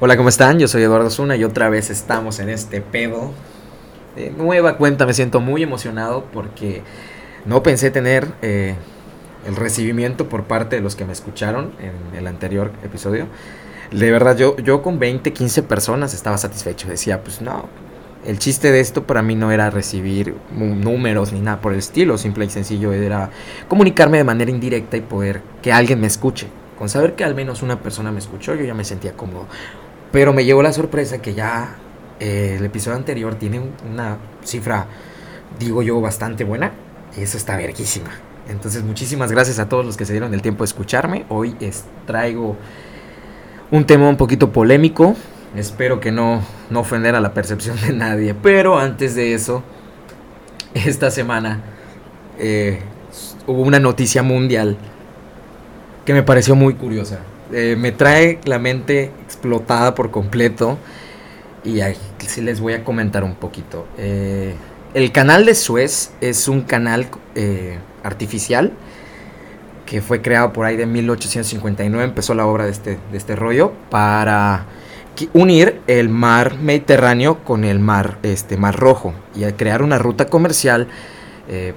Hola, 0.00 0.16
¿cómo 0.16 0.28
están? 0.28 0.60
Yo 0.60 0.68
soy 0.68 0.84
Eduardo 0.84 1.10
Zuna 1.10 1.34
y 1.34 1.42
otra 1.42 1.68
vez 1.68 1.90
estamos 1.90 2.38
en 2.38 2.50
este 2.50 2.80
pedo. 2.80 3.32
De 4.14 4.30
nueva 4.30 4.76
cuenta, 4.76 5.06
me 5.06 5.12
siento 5.12 5.40
muy 5.40 5.64
emocionado 5.64 6.24
porque 6.32 6.82
no 7.46 7.64
pensé 7.64 7.90
tener 7.90 8.28
eh, 8.40 8.76
el 9.44 9.56
recibimiento 9.56 10.28
por 10.28 10.44
parte 10.44 10.76
de 10.76 10.82
los 10.82 10.94
que 10.94 11.04
me 11.04 11.12
escucharon 11.12 11.72
en 11.80 12.16
el 12.16 12.28
anterior 12.28 12.70
episodio. 12.84 13.26
De 13.90 14.12
verdad, 14.12 14.36
yo, 14.36 14.56
yo 14.58 14.82
con 14.82 15.00
20, 15.00 15.32
15 15.32 15.64
personas 15.64 16.14
estaba 16.14 16.38
satisfecho. 16.38 16.86
Decía, 16.86 17.24
pues 17.24 17.40
no, 17.42 17.68
el 18.24 18.38
chiste 18.38 18.70
de 18.70 18.78
esto 18.78 19.02
para 19.02 19.22
mí 19.22 19.34
no 19.34 19.50
era 19.50 19.68
recibir 19.68 20.36
números 20.52 21.32
ni 21.32 21.40
nada 21.40 21.60
por 21.60 21.72
el 21.72 21.80
estilo, 21.80 22.18
simple 22.18 22.44
y 22.44 22.50
sencillo 22.50 22.92
era 22.92 23.30
comunicarme 23.66 24.18
de 24.18 24.24
manera 24.24 24.52
indirecta 24.52 24.96
y 24.96 25.00
poder 25.00 25.42
que 25.60 25.72
alguien 25.72 26.00
me 26.00 26.06
escuche. 26.06 26.46
Con 26.78 26.88
saber 26.88 27.16
que 27.16 27.24
al 27.24 27.34
menos 27.34 27.64
una 27.64 27.80
persona 27.80 28.12
me 28.12 28.20
escuchó, 28.20 28.54
yo 28.54 28.64
ya 28.64 28.74
me 28.74 28.84
sentía 28.84 29.14
cómodo. 29.14 29.48
Pero 30.12 30.32
me 30.32 30.44
llegó 30.44 30.62
la 30.62 30.72
sorpresa 30.72 31.20
que 31.20 31.34
ya 31.34 31.76
eh, 32.20 32.56
el 32.58 32.64
episodio 32.64 32.96
anterior 32.96 33.34
tiene 33.34 33.60
una 33.90 34.16
cifra, 34.42 34.86
digo 35.58 35.82
yo, 35.82 36.00
bastante 36.00 36.44
buena. 36.44 36.72
Y 37.16 37.22
eso 37.22 37.36
está 37.36 37.56
verguísima. 37.56 38.10
Entonces, 38.48 38.82
muchísimas 38.82 39.30
gracias 39.30 39.58
a 39.58 39.68
todos 39.68 39.84
los 39.84 39.96
que 39.96 40.06
se 40.06 40.12
dieron 40.12 40.32
el 40.32 40.40
tiempo 40.40 40.64
de 40.64 40.66
escucharme. 40.66 41.26
Hoy 41.28 41.54
traigo 42.06 42.56
un 43.70 43.84
tema 43.84 44.08
un 44.08 44.16
poquito 44.16 44.52
polémico. 44.52 45.14
Espero 45.54 46.00
que 46.00 46.12
no, 46.12 46.42
no 46.70 46.80
ofender 46.80 47.14
a 47.14 47.20
la 47.20 47.34
percepción 47.34 47.78
de 47.80 47.92
nadie. 47.92 48.34
Pero 48.34 48.78
antes 48.78 49.14
de 49.14 49.34
eso, 49.34 49.62
esta 50.74 51.10
semana 51.10 51.60
eh, 52.38 52.80
hubo 53.46 53.62
una 53.62 53.78
noticia 53.78 54.22
mundial 54.22 54.76
que 56.04 56.14
me 56.14 56.22
pareció 56.22 56.54
muy 56.54 56.74
curiosa. 56.74 57.18
Eh, 57.52 57.76
me 57.78 57.92
trae 57.92 58.38
la 58.44 58.58
mente 58.58 59.04
explotada 59.24 59.94
por 59.94 60.10
completo 60.10 60.78
y 61.64 61.80
sí 62.26 62.42
les 62.42 62.60
voy 62.60 62.74
a 62.74 62.84
comentar 62.84 63.24
un 63.24 63.34
poquito. 63.34 63.86
Eh, 63.96 64.54
el 64.94 65.12
canal 65.12 65.46
de 65.46 65.54
Suez 65.54 66.12
es 66.20 66.48
un 66.48 66.62
canal 66.62 67.08
eh, 67.34 67.78
artificial 68.02 68.72
que 69.86 70.02
fue 70.02 70.20
creado 70.20 70.52
por 70.52 70.66
ahí 70.66 70.76
de 70.76 70.84
1859, 70.84 72.04
empezó 72.04 72.34
la 72.34 72.46
obra 72.46 72.66
de 72.66 72.72
este, 72.72 72.98
de 73.10 73.16
este 73.16 73.34
rollo 73.34 73.72
para 73.88 74.66
unir 75.32 75.80
el 75.86 76.10
mar 76.10 76.58
Mediterráneo 76.58 77.42
con 77.42 77.64
el 77.64 77.80
mar, 77.80 78.18
este, 78.22 78.58
mar 78.58 78.76
Rojo 78.76 79.14
y 79.34 79.44
crear 79.52 79.82
una 79.82 79.98
ruta 79.98 80.26
comercial 80.26 80.88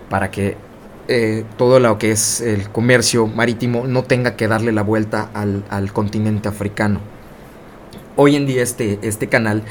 para 0.10 0.30
que 0.30 0.58
eh, 1.08 1.46
todo 1.58 1.80
lo 1.80 1.98
que 1.98 2.12
es 2.12 2.42
el 2.42 2.70
comercio 2.70 3.28
marítimo 3.28 3.88
no 3.88 4.04
tenga 4.04 4.36
que 4.36 4.48
darle 4.48 4.72
la 4.72 4.84
vuelta 4.84 5.30
al, 5.34 5.92
continente 5.94 6.48
africano. 6.48 7.00
Hoy 8.16 8.36
en 8.36 8.46
día 8.46 8.62
este, 8.62 9.00
este 9.02 9.28
canal 9.28 9.64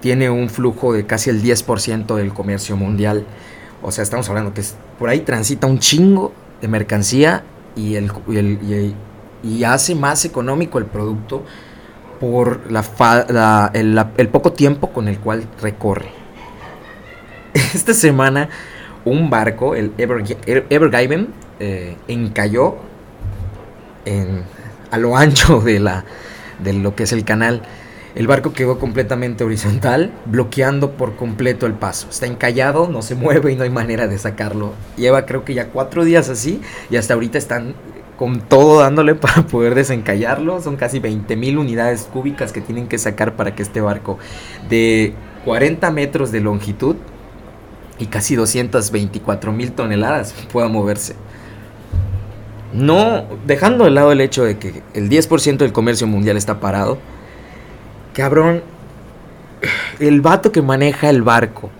tiene 0.00 0.30
un 0.30 0.48
flujo 0.48 0.92
de 0.92 1.06
casi 1.06 1.30
el 1.30 1.42
10% 1.42 2.14
del 2.16 2.32
comercio 2.32 2.76
mundial. 2.76 3.24
O 3.82 3.92
sea, 3.92 4.02
estamos 4.02 4.28
hablando 4.28 4.52
que 4.54 4.62
por 4.98 5.08
ahí 5.08 5.20
transita 5.20 5.66
un 5.66 5.78
chingo 5.78 6.32
de 6.60 6.68
mercancía 6.68 7.44
y, 7.76 7.94
el, 7.94 8.10
y, 9.42 9.64
hace 9.64 9.94
más 9.94 10.24
económico 10.24 10.78
el 10.78 10.86
producto 10.86 11.44
por 12.20 12.70
la, 12.70 13.70
el 13.74 14.28
poco 14.28 14.52
tiempo 14.52 14.90
con 14.90 15.08
el 15.08 15.18
cual 15.18 15.46
recorre. 15.62 16.10
Esta 17.54 17.94
semana 17.94 18.48
un 19.08 19.30
barco, 19.30 19.74
el 19.74 19.92
Ever, 19.98 20.24
Evergiven, 20.70 21.28
eh, 21.60 21.96
encalló 22.08 22.76
en, 24.04 24.42
a 24.90 24.98
lo 24.98 25.16
ancho 25.16 25.60
de, 25.60 25.80
la, 25.80 26.04
de 26.62 26.72
lo 26.72 26.94
que 26.94 27.04
es 27.04 27.12
el 27.12 27.24
canal. 27.24 27.62
El 28.14 28.26
barco 28.26 28.52
quedó 28.52 28.78
completamente 28.78 29.44
horizontal, 29.44 30.12
bloqueando 30.26 30.92
por 30.92 31.14
completo 31.14 31.66
el 31.66 31.74
paso. 31.74 32.08
Está 32.10 32.26
encallado, 32.26 32.88
no 32.88 33.02
se 33.02 33.14
mueve 33.14 33.52
y 33.52 33.56
no 33.56 33.64
hay 33.64 33.70
manera 33.70 34.08
de 34.08 34.18
sacarlo. 34.18 34.72
Lleva 34.96 35.26
creo 35.26 35.44
que 35.44 35.54
ya 35.54 35.68
cuatro 35.68 36.04
días 36.04 36.28
así 36.28 36.60
y 36.90 36.96
hasta 36.96 37.14
ahorita 37.14 37.38
están 37.38 37.74
con 38.16 38.40
todo 38.40 38.80
dándole 38.80 39.14
para 39.16 39.42
poder 39.42 39.74
desencallarlo. 39.74 40.60
Son 40.60 40.76
casi 40.76 40.98
20 40.98 41.36
mil 41.36 41.58
unidades 41.58 42.08
cúbicas 42.12 42.52
que 42.52 42.60
tienen 42.60 42.88
que 42.88 42.98
sacar 42.98 43.36
para 43.36 43.54
que 43.54 43.62
este 43.62 43.80
barco 43.80 44.18
de 44.68 45.14
40 45.44 45.90
metros 45.92 46.32
de 46.32 46.40
longitud 46.40 46.96
y 47.98 48.06
casi 48.06 48.36
224 48.36 49.52
mil 49.52 49.72
toneladas 49.72 50.34
pueda 50.52 50.68
moverse. 50.68 51.14
No, 52.72 53.24
dejando 53.46 53.84
de 53.84 53.90
lado 53.90 54.12
el 54.12 54.20
hecho 54.20 54.44
de 54.44 54.58
que 54.58 54.82
el 54.94 55.08
10% 55.08 55.58
del 55.58 55.72
comercio 55.72 56.06
mundial 56.06 56.36
está 56.36 56.60
parado, 56.60 56.98
cabrón, 58.12 58.62
el 59.98 60.20
vato 60.20 60.52
que 60.52 60.62
maneja 60.62 61.08
el 61.08 61.22
barco. 61.22 61.70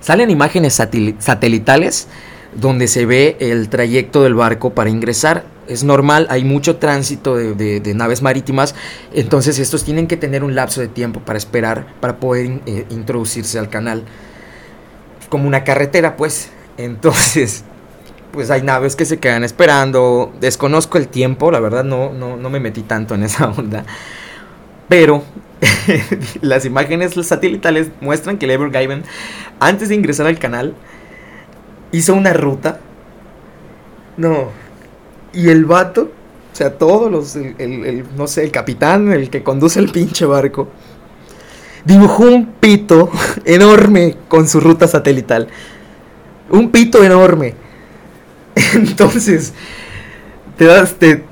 Salen 0.00 0.30
imágenes 0.30 0.74
satelitales 0.74 2.08
donde 2.54 2.88
se 2.88 3.06
ve 3.06 3.36
el 3.40 3.68
trayecto 3.68 4.22
del 4.22 4.34
barco 4.34 4.74
para 4.74 4.90
ingresar. 4.90 5.44
Es 5.66 5.82
normal, 5.82 6.26
hay 6.30 6.44
mucho 6.44 6.76
tránsito 6.76 7.34
de, 7.36 7.92
naves 7.94 8.22
marítimas, 8.22 8.74
entonces 9.12 9.58
estos 9.58 9.82
tienen 9.82 10.06
que 10.06 10.16
tener 10.16 10.44
un 10.44 10.54
lapso 10.54 10.80
de 10.80 10.86
tiempo 10.88 11.20
para 11.20 11.38
esperar, 11.38 11.86
para 12.00 12.20
poder 12.20 12.60
eh, 12.66 12.86
introducirse 12.90 13.58
al 13.58 13.68
canal 13.68 14.04
como 15.28 15.46
una 15.46 15.64
carretera, 15.64 16.16
pues. 16.16 16.50
Entonces, 16.78 17.64
pues 18.32 18.50
hay 18.50 18.62
naves 18.62 18.96
que 18.96 19.04
se 19.04 19.18
quedan 19.18 19.44
esperando. 19.44 20.32
Desconozco 20.40 20.98
el 20.98 21.08
tiempo, 21.08 21.50
la 21.50 21.60
verdad 21.60 21.84
no, 21.84 22.12
no, 22.12 22.36
no 22.36 22.50
me 22.50 22.60
metí 22.60 22.82
tanto 22.82 23.14
en 23.14 23.22
esa 23.22 23.48
onda. 23.48 23.84
Pero 24.88 25.22
las 26.42 26.64
imágenes 26.64 27.14
satelitales 27.26 27.88
muestran 28.00 28.38
que 28.38 28.46
el 28.46 28.52
Evergiven, 28.52 29.04
antes 29.58 29.88
de 29.88 29.94
ingresar 29.94 30.26
al 30.26 30.38
canal, 30.38 30.74
hizo 31.92 32.14
una 32.14 32.32
ruta. 32.32 32.80
No. 34.16 34.50
Y 35.32 35.48
el 35.48 35.64
vato, 35.64 36.10
o 36.52 36.56
sea, 36.56 36.78
todos 36.78 37.10
los, 37.10 37.36
el, 37.36 38.04
no 38.16 38.26
sé, 38.26 38.44
el 38.44 38.50
capitán, 38.50 39.12
el 39.12 39.30
que 39.30 39.42
conduce 39.42 39.78
el 39.78 39.90
pinche 39.90 40.24
barco, 40.24 40.68
dibujó 41.86 42.24
un 42.24 42.46
pito 42.46 43.10
enorme 43.44 44.16
con 44.28 44.48
su 44.48 44.60
ruta 44.60 44.88
satelital. 44.88 45.48
Un 46.50 46.70
pito 46.70 47.02
enorme. 47.02 47.54
Entonces, 48.74 49.52
te 50.56 50.64
das, 50.64 50.94
te, 50.94 51.22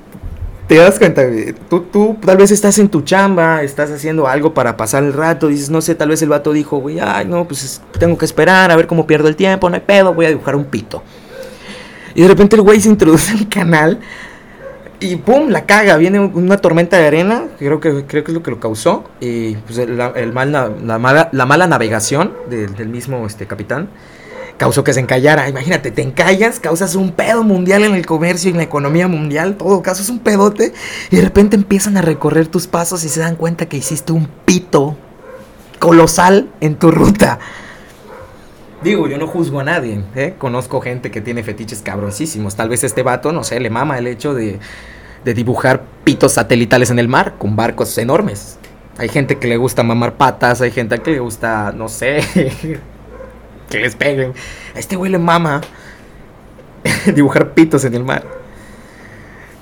das 0.68 0.98
cuenta, 0.98 1.22
tú, 1.68 1.80
tú 1.82 2.16
tal 2.24 2.36
vez 2.36 2.50
estás 2.50 2.78
en 2.78 2.88
tu 2.88 3.02
chamba, 3.02 3.62
estás 3.62 3.90
haciendo 3.90 4.26
algo 4.26 4.54
para 4.54 4.76
pasar 4.76 5.02
el 5.04 5.12
rato, 5.12 5.48
dices, 5.48 5.70
no 5.70 5.80
sé, 5.80 5.94
tal 5.94 6.10
vez 6.10 6.22
el 6.22 6.28
vato 6.28 6.52
dijo, 6.52 6.78
güey, 6.78 7.00
ay, 7.00 7.26
no, 7.26 7.46
pues 7.46 7.80
tengo 7.98 8.18
que 8.18 8.24
esperar 8.24 8.70
a 8.70 8.76
ver 8.76 8.86
cómo 8.86 9.06
pierdo 9.06 9.28
el 9.28 9.36
tiempo, 9.36 9.68
no 9.68 9.76
hay 9.76 9.82
pedo, 9.82 10.14
voy 10.14 10.26
a 10.26 10.30
dibujar 10.30 10.56
un 10.56 10.66
pito. 10.66 11.02
Y 12.14 12.22
de 12.22 12.28
repente 12.28 12.56
el 12.56 12.62
güey 12.62 12.80
se 12.80 12.88
introduce 12.88 13.32
al 13.32 13.48
canal 13.48 13.98
y 15.04 15.16
pum, 15.16 15.48
la 15.48 15.66
caga, 15.66 15.96
viene 15.96 16.18
una 16.18 16.56
tormenta 16.56 16.96
de 16.96 17.06
arena, 17.06 17.44
creo 17.58 17.78
que, 17.78 18.04
creo 18.06 18.24
que 18.24 18.30
es 18.30 18.34
lo 18.34 18.42
que 18.42 18.50
lo 18.50 18.58
causó, 18.58 19.04
y 19.20 19.54
pues 19.56 19.78
mal, 20.32 20.50
la, 20.52 20.98
mala, 20.98 21.28
la 21.32 21.46
mala 21.46 21.66
navegación 21.66 22.32
del 22.48 22.88
mismo 22.88 23.26
este, 23.26 23.46
capitán 23.46 23.88
causó 24.56 24.84
que 24.84 24.92
se 24.92 25.00
encallara. 25.00 25.48
Imagínate, 25.48 25.90
te 25.90 26.02
encallas, 26.02 26.60
causas 26.60 26.94
un 26.94 27.12
pedo 27.12 27.42
mundial 27.42 27.84
en 27.84 27.94
el 27.94 28.06
comercio 28.06 28.48
y 28.48 28.52
en 28.52 28.58
la 28.58 28.62
economía 28.64 29.08
mundial, 29.08 29.56
todo 29.56 29.82
caso 29.82 30.02
es 30.02 30.08
un 30.08 30.20
pedote, 30.20 30.72
y 31.10 31.16
de 31.16 31.22
repente 31.22 31.56
empiezan 31.56 31.96
a 31.96 32.02
recorrer 32.02 32.46
tus 32.46 32.66
pasos 32.66 33.04
y 33.04 33.08
se 33.08 33.20
dan 33.20 33.36
cuenta 33.36 33.66
que 33.66 33.76
hiciste 33.76 34.12
un 34.12 34.28
pito 34.44 34.96
colosal 35.78 36.48
en 36.60 36.76
tu 36.76 36.90
ruta. 36.90 37.38
Digo, 38.84 39.08
yo 39.08 39.16
no 39.16 39.26
juzgo 39.26 39.60
a 39.60 39.64
nadie, 39.64 40.02
¿eh? 40.14 40.34
Conozco 40.36 40.78
gente 40.82 41.10
que 41.10 41.22
tiene 41.22 41.42
fetiches 41.42 41.80
cabrosísimos. 41.80 42.54
Tal 42.54 42.68
vez 42.68 42.84
este 42.84 43.02
vato, 43.02 43.32
no 43.32 43.42
sé, 43.42 43.58
le 43.58 43.70
mama 43.70 43.96
el 43.96 44.06
hecho 44.06 44.34
de, 44.34 44.58
de 45.24 45.32
dibujar 45.32 45.84
pitos 46.04 46.34
satelitales 46.34 46.90
en 46.90 46.98
el 46.98 47.08
mar 47.08 47.36
con 47.38 47.56
barcos 47.56 47.96
enormes. 47.96 48.58
Hay 48.98 49.08
gente 49.08 49.38
que 49.38 49.48
le 49.48 49.56
gusta 49.56 49.82
mamar 49.82 50.18
patas, 50.18 50.60
hay 50.60 50.70
gente 50.70 50.98
que 50.98 51.12
le 51.12 51.20
gusta, 51.20 51.72
no 51.74 51.88
sé, 51.88 52.20
que 53.70 53.78
les 53.78 53.96
peguen. 53.96 54.34
A 54.74 54.78
este 54.78 54.96
güey 54.96 55.10
le 55.10 55.18
mama 55.18 55.62
dibujar 57.14 57.54
pitos 57.54 57.86
en 57.86 57.94
el 57.94 58.04
mar. 58.04 58.22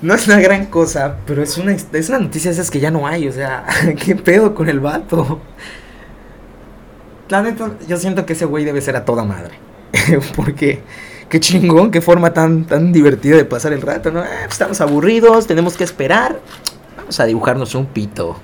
No 0.01 0.13
es 0.13 0.27
una 0.27 0.41
gran 0.41 0.65
cosa, 0.65 1.15
pero 1.25 1.41
es 1.41 1.57
una, 1.57 1.71
es 1.71 2.09
una 2.09 2.19
noticia 2.19 2.51
esas 2.51 2.69
que 2.69 2.81
ya 2.81 2.91
no 2.91 3.07
hay. 3.07 3.29
O 3.29 3.31
sea, 3.31 3.65
¿qué 4.03 4.17
pedo 4.17 4.53
con 4.53 4.67
el 4.67 4.81
vato? 4.81 5.39
La 7.29 7.41
neta, 7.41 7.71
yo 7.87 7.97
siento 7.97 8.25
que 8.25 8.33
ese 8.33 8.45
güey 8.45 8.65
debe 8.65 8.81
ser 8.81 8.95
a 8.95 9.05
toda 9.05 9.23
madre. 9.23 9.55
Porque 10.35 10.81
qué 11.29 11.39
chingón, 11.39 11.91
qué 11.91 12.01
forma 12.01 12.33
tan, 12.33 12.65
tan 12.65 12.91
divertida 12.91 13.37
de 13.37 13.45
pasar 13.45 13.73
el 13.73 13.81
rato. 13.81 14.09
Eh, 14.09 14.13
pues 14.13 14.51
estamos 14.51 14.81
aburridos, 14.81 15.47
tenemos 15.47 15.77
que 15.77 15.83
esperar. 15.83 16.39
Vamos 16.97 17.19
a 17.19 17.25
dibujarnos 17.25 17.75
un 17.75 17.85
pito. 17.85 18.37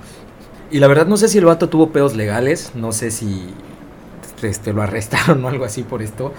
Y 0.70 0.78
la 0.78 0.86
verdad 0.86 1.06
no 1.06 1.16
sé 1.16 1.28
si 1.28 1.38
el 1.38 1.44
vato 1.44 1.68
tuvo 1.68 1.90
pedos 1.90 2.14
legales, 2.14 2.72
no 2.74 2.92
sé 2.92 3.10
si 3.10 3.52
este, 4.42 4.72
lo 4.72 4.82
arrestaron 4.82 5.44
o 5.44 5.48
algo 5.48 5.64
así 5.64 5.82
por 5.82 6.02
esto. 6.02 6.32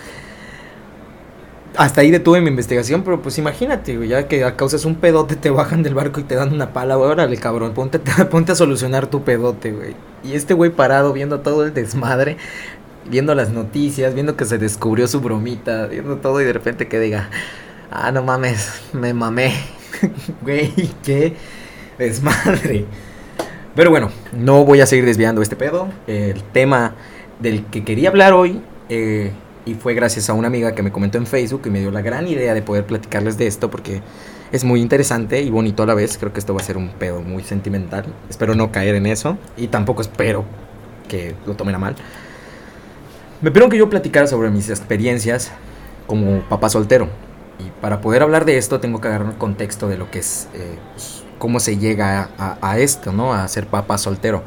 Hasta 1.76 2.02
ahí 2.02 2.12
detuve 2.12 2.42
mi 2.42 2.50
investigación, 2.50 3.04
pero 3.04 3.22
pues 3.22 3.38
imagínate, 3.38 4.08
ya 4.08 4.28
que 4.28 4.44
a 4.44 4.56
causas 4.56 4.86
un 4.86 4.96
pedote, 4.96 5.36
te 5.36 5.50
bajan 5.50 5.84
del 5.84 5.96
barco 5.96 6.20
y 6.20 6.24
te 6.24 6.36
dan 6.36 6.54
una 6.54 6.74
pala, 6.74 6.96
güey, 6.96 7.10
órale, 7.10 7.38
cabrón, 7.38 7.74
ponte, 7.74 8.00
ponte 8.32 8.52
a 8.52 8.56
solucionar 8.56 9.08
tu 9.08 9.24
pedote, 9.24 9.72
güey. 9.72 9.96
Y 10.24 10.34
este 10.34 10.54
güey 10.54 10.72
parado 10.72 11.14
viendo 11.14 11.40
todo 11.40 11.66
el 11.66 11.74
desmadre, 11.74 12.38
viendo 13.10 13.34
las 13.36 13.50
noticias, 13.50 14.14
viendo 14.14 14.36
que 14.36 14.46
se 14.46 14.58
descubrió 14.58 15.08
su 15.08 15.22
bromita, 15.22 15.88
viendo 15.88 16.18
todo 16.18 16.42
y 16.42 16.46
de 16.46 16.54
repente 16.54 16.88
que 16.88 17.00
diga, 17.00 17.30
ah, 17.90 18.12
no 18.12 18.24
mames, 18.24 18.82
me 18.94 19.14
mamé, 19.14 19.54
güey, 20.42 20.74
qué 21.04 21.36
desmadre. 21.98 22.86
Pero 23.76 23.90
bueno, 23.90 24.12
no 24.34 24.66
voy 24.66 24.82
a 24.82 24.86
seguir 24.86 25.06
desviando 25.06 25.42
este 25.42 25.56
pedo. 25.56 25.88
El 26.06 26.44
tema 26.44 26.96
del 27.40 27.66
que 27.66 27.86
quería 27.86 28.10
hablar 28.10 28.34
hoy 28.34 28.62
eh, 28.90 29.32
y 29.66 29.76
fue 29.76 29.94
gracias 29.94 30.30
a 30.30 30.34
una 30.34 30.48
amiga 30.48 30.74
que 30.74 30.82
me 30.82 30.92
comentó 30.92 31.18
en 31.18 31.28
Facebook 31.28 31.62
y 31.66 31.70
me 31.70 31.80
dio 31.80 31.92
la 31.92 32.02
gran 32.02 32.28
idea 32.28 32.54
de 32.54 32.62
poder 32.62 32.86
platicarles 32.86 33.38
de 33.38 33.48
esto 33.48 33.70
porque 33.70 34.02
es 34.52 34.64
muy 34.64 34.82
interesante 34.82 35.42
y 35.42 35.50
bonito 35.50 35.84
a 35.84 35.86
la 35.86 35.94
vez. 35.94 36.18
Creo 36.18 36.34
que 36.34 36.40
esto 36.40 36.54
va 36.54 36.62
a 36.62 36.64
ser 36.64 36.78
un 36.78 36.90
pedo 36.90 37.22
muy 37.22 37.44
sentimental. 37.44 38.06
Espero 38.30 38.56
no 38.56 38.72
caer 38.72 38.96
en 38.96 39.06
eso 39.06 39.38
y 39.58 39.68
tampoco 39.68 40.02
espero 40.02 40.46
que 41.08 41.36
lo 41.46 41.56
tomen 41.56 41.76
a 41.76 41.80
mal. 41.80 41.96
Me 43.42 43.52
pidieron 43.52 43.70
que 43.70 43.78
yo 43.78 43.90
platicara 43.90 44.28
sobre 44.28 44.50
mis 44.50 44.70
experiencias 44.70 45.52
como 46.08 46.42
papá 46.42 46.70
soltero. 46.70 47.08
Y 47.60 47.70
para 47.82 48.02
poder 48.02 48.24
hablar 48.24 48.46
de 48.46 48.58
esto 48.58 48.80
tengo 48.80 49.00
que 49.00 49.08
agarrar 49.08 49.28
un 49.28 49.36
contexto 49.36 49.88
de 49.88 49.98
lo 49.98 50.10
que 50.10 50.20
es, 50.20 50.48
eh, 50.54 50.78
pues, 50.94 51.24
cómo 51.38 51.60
se 51.60 51.78
llega 51.78 52.30
a, 52.38 52.58
a 52.62 52.80
esto, 52.80 53.12
¿no? 53.12 53.34
A 53.34 53.48
ser 53.48 53.68
papá 53.68 53.98
soltero. 54.00 54.44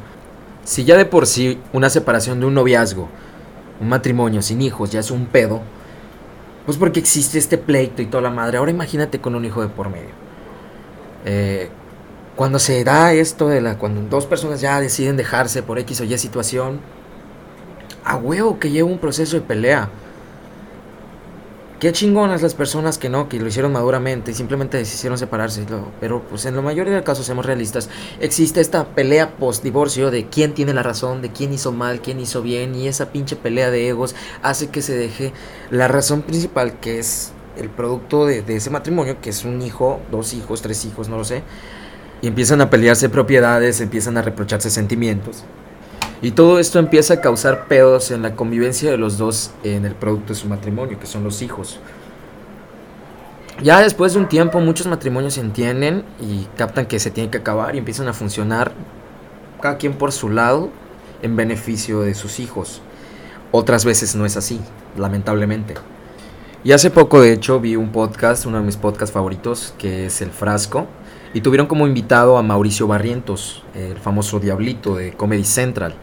Si 0.65 0.83
ya 0.83 0.97
de 0.97 1.05
por 1.05 1.25
sí 1.25 1.59
una 1.71 1.89
separación 1.89 2.39
de 2.39 2.47
un 2.47 2.53
noviazgo 2.53 3.07
un 3.79 3.89
matrimonio 3.89 4.41
sin 4.41 4.61
hijos 4.61 4.91
ya 4.91 4.99
es 4.99 5.11
un 5.11 5.25
pedo, 5.25 5.61
pues 6.65 6.77
porque 6.77 6.99
existe 6.99 7.37
este 7.37 7.57
pleito 7.57 8.01
y 8.01 8.05
toda 8.05 8.23
la 8.23 8.29
madre. 8.29 8.57
Ahora 8.57 8.71
imagínate 8.71 9.19
con 9.19 9.35
un 9.35 9.45
hijo 9.45 9.61
de 9.61 9.67
por 9.67 9.89
medio. 9.89 10.09
Eh, 11.25 11.69
cuando 12.35 12.59
se 12.59 12.83
da 12.83 13.13
esto 13.13 13.47
de 13.47 13.61
la. 13.61 13.77
Cuando 13.77 14.01
dos 14.01 14.25
personas 14.25 14.61
ya 14.61 14.79
deciden 14.79 15.17
dejarse 15.17 15.63
por 15.63 15.79
X 15.79 16.01
o 16.01 16.03
Y 16.03 16.17
situación, 16.17 16.79
a 18.03 18.17
huevo 18.17 18.59
que 18.59 18.71
lleva 18.71 18.89
un 18.89 18.99
proceso 18.99 19.35
de 19.35 19.41
pelea. 19.41 19.89
Qué 21.79 21.91
chingonas 21.91 22.41
las 22.41 22.53
personas 22.53 22.97
que 22.97 23.09
no, 23.09 23.27
que 23.27 23.37
lo 23.37 23.47
hicieron 23.47 23.73
maduramente 23.73 24.31
y 24.31 24.33
simplemente 24.33 24.77
decidieron 24.77 25.17
separarse. 25.17 25.65
Pero 25.99 26.21
pues 26.21 26.45
en 26.45 26.55
la 26.55 26.61
mayoría 26.61 26.93
de 26.93 27.03
casos, 27.03 27.25
seamos 27.25 27.45
realistas, 27.45 27.89
existe 28.21 28.61
esta 28.61 28.95
pelea 28.95 29.35
post 29.35 29.61
divorcio 29.61 30.09
de 30.09 30.29
quién 30.29 30.53
tiene 30.53 30.73
la 30.73 30.83
razón, 30.83 31.21
de 31.21 31.31
quién 31.31 31.51
hizo 31.51 31.73
mal, 31.73 32.01
quién 32.01 32.21
hizo 32.21 32.41
bien 32.41 32.75
y 32.75 32.87
esa 32.87 33.11
pinche 33.11 33.35
pelea 33.35 33.71
de 33.71 33.89
egos 33.89 34.15
hace 34.41 34.69
que 34.69 34.81
se 34.81 34.95
deje 34.95 35.33
la 35.69 35.89
razón 35.89 36.21
principal 36.21 36.79
que 36.79 36.99
es 36.99 37.33
el 37.57 37.69
producto 37.69 38.25
de 38.25 38.43
ese 38.47 38.69
matrimonio, 38.69 39.19
que 39.21 39.29
es 39.29 39.43
un 39.43 39.61
hijo, 39.61 39.99
dos 40.11 40.33
hijos, 40.33 40.61
tres 40.61 40.85
hijos, 40.85 41.09
no 41.09 41.17
lo 41.17 41.25
sé. 41.25 41.43
Y 42.21 42.27
empiezan 42.27 42.61
a 42.61 42.69
pelearse 42.69 43.09
propiedades, 43.09 43.81
empiezan 43.81 44.17
a 44.17 44.21
reprocharse 44.21 44.69
sentimientos. 44.69 45.43
Y 46.21 46.31
todo 46.31 46.59
esto 46.59 46.79
empieza 46.79 47.15
a 47.15 47.21
causar 47.21 47.67
pedos 47.67 48.11
en 48.11 48.21
la 48.21 48.35
convivencia 48.35 48.89
de 48.89 48.97
los 48.97 49.17
dos 49.17 49.51
en 49.63 49.85
el 49.85 49.95
producto 49.95 50.33
de 50.33 50.39
su 50.39 50.47
matrimonio, 50.47 50.99
que 50.99 51.05
son 51.07 51.23
los 51.23 51.41
hijos. 51.41 51.79
Ya 53.61 53.79
después 53.79 54.13
de 54.13 54.19
un 54.19 54.27
tiempo 54.27 54.59
muchos 54.59 54.87
matrimonios 54.87 55.35
se 55.35 55.41
entienden 55.41 56.03
y 56.19 56.45
captan 56.57 56.85
que 56.85 56.99
se 56.99 57.11
tiene 57.11 57.29
que 57.29 57.37
acabar 57.37 57.75
y 57.75 57.77
empiezan 57.77 58.07
a 58.07 58.13
funcionar 58.13 58.73
cada 59.61 59.77
quien 59.77 59.93
por 59.93 60.11
su 60.11 60.29
lado 60.29 60.69
en 61.21 61.35
beneficio 61.35 62.01
de 62.01 62.15
sus 62.15 62.39
hijos. 62.39 62.81
Otras 63.51 63.85
veces 63.85 64.15
no 64.15 64.25
es 64.25 64.35
así, 64.35 64.59
lamentablemente. 64.97 65.75
Y 66.65 66.71
hace 66.71 66.89
poco 66.89 67.21
de 67.21 67.31
hecho 67.31 67.59
vi 67.59 67.75
un 67.75 67.91
podcast, 67.91 68.45
uno 68.45 68.57
de 68.57 68.63
mis 68.63 68.75
podcasts 68.75 69.13
favoritos, 69.13 69.73
que 69.77 70.07
es 70.07 70.21
El 70.21 70.31
Frasco, 70.31 70.87
y 71.35 71.41
tuvieron 71.41 71.67
como 71.67 71.85
invitado 71.85 72.37
a 72.37 72.43
Mauricio 72.43 72.87
Barrientos, 72.87 73.61
el 73.75 73.97
famoso 73.97 74.39
diablito 74.39 74.95
de 74.95 75.11
Comedy 75.11 75.43
Central. 75.43 75.93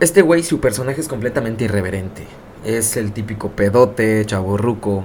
Este 0.00 0.20
güey, 0.20 0.42
su 0.42 0.60
personaje 0.60 1.00
es 1.00 1.08
completamente 1.08 1.64
irreverente. 1.64 2.26
Es 2.62 2.98
el 2.98 3.12
típico 3.12 3.52
pedote, 3.52 4.22
chaborruco, 4.26 5.04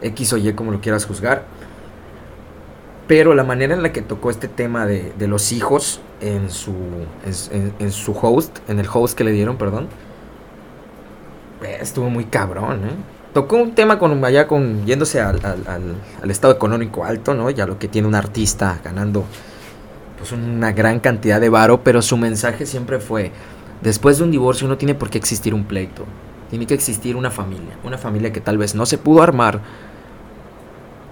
X 0.00 0.32
o 0.32 0.38
Y 0.38 0.54
como 0.54 0.70
lo 0.70 0.80
quieras 0.80 1.04
juzgar. 1.04 1.44
Pero 3.06 3.34
la 3.34 3.44
manera 3.44 3.74
en 3.74 3.82
la 3.82 3.92
que 3.92 4.00
tocó 4.00 4.30
este 4.30 4.48
tema 4.48 4.86
de, 4.86 5.12
los 5.28 5.52
hijos 5.52 6.00
en 6.22 6.48
su, 6.48 6.72
en, 7.78 7.92
su 7.92 8.12
host, 8.12 8.60
en 8.66 8.78
el 8.78 8.88
host 8.90 9.14
que 9.14 9.24
le 9.24 9.32
dieron, 9.32 9.58
perdón, 9.58 9.88
estuvo 11.82 12.08
muy 12.08 12.24
cabrón, 12.24 12.80
¿eh? 12.86 13.17
Tocó 13.32 13.56
un 13.56 13.74
tema 13.74 13.98
con 13.98 14.24
allá 14.24 14.46
con 14.46 14.86
yéndose 14.86 15.20
al, 15.20 15.40
estado 16.28 16.52
económico 16.52 17.04
alto, 17.04 17.34
¿no? 17.34 17.50
Ya 17.50 17.66
lo 17.66 17.78
que 17.78 17.88
tiene 17.88 18.08
un 18.08 18.14
artista 18.14 18.80
ganando 18.82 19.24
pues 20.18 20.32
una 20.32 20.72
gran 20.72 20.98
cantidad 21.00 21.40
de 21.40 21.48
varo, 21.48 21.82
pero 21.84 22.02
su 22.02 22.16
mensaje 22.16 22.66
siempre 22.66 22.98
fue 22.98 23.30
después 23.82 24.18
de 24.18 24.24
un 24.24 24.30
divorcio 24.30 24.66
no 24.66 24.76
tiene 24.76 24.94
por 24.94 25.10
qué 25.10 25.18
existir 25.18 25.54
un 25.54 25.64
pleito. 25.64 26.04
Tiene 26.50 26.66
que 26.66 26.74
existir 26.74 27.14
una 27.14 27.30
familia, 27.30 27.76
una 27.84 27.98
familia 27.98 28.32
que 28.32 28.40
tal 28.40 28.58
vez 28.58 28.74
no 28.74 28.86
se 28.86 28.98
pudo 28.98 29.22
armar 29.22 29.60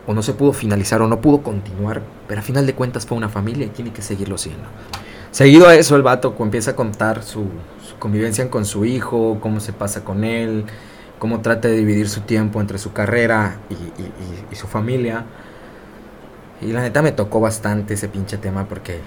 o 0.06 0.14
no 0.14 0.22
se 0.22 0.32
pudo 0.32 0.52
finalizar 0.52 1.02
o 1.02 1.08
no 1.08 1.20
pudo 1.20 1.42
continuar, 1.42 2.02
pero 2.26 2.40
a 2.40 2.42
final 2.42 2.64
de 2.64 2.74
cuentas 2.74 3.04
fue 3.04 3.18
una 3.18 3.28
familia 3.28 3.66
y 3.66 3.70
tiene 3.70 3.92
que 3.92 4.02
seguirlo 4.02 4.38
siendo. 4.38 4.64
Seguido 5.30 5.68
a 5.68 5.74
eso 5.74 5.96
el 5.96 6.02
vato 6.02 6.34
empieza 6.38 6.70
a 6.70 6.76
contar 6.76 7.22
su, 7.22 7.44
su 7.86 7.96
convivencia 7.98 8.48
con 8.48 8.64
su 8.64 8.86
hijo, 8.86 9.38
cómo 9.40 9.60
se 9.60 9.72
pasa 9.72 10.02
con 10.02 10.24
él, 10.24 10.64
cómo 11.18 11.40
trata 11.40 11.68
de 11.68 11.76
dividir 11.76 12.08
su 12.08 12.22
tiempo 12.22 12.60
entre 12.60 12.78
su 12.78 12.92
carrera 12.92 13.58
y, 13.70 14.54
su 14.54 14.66
familia. 14.66 15.24
Y 16.60 16.72
la 16.72 16.80
neta 16.82 17.02
me 17.02 17.12
tocó 17.12 17.40
bastante 17.40 17.94
ese 17.94 18.08
pinche 18.08 18.38
tema 18.38 18.66
porque... 18.66 19.00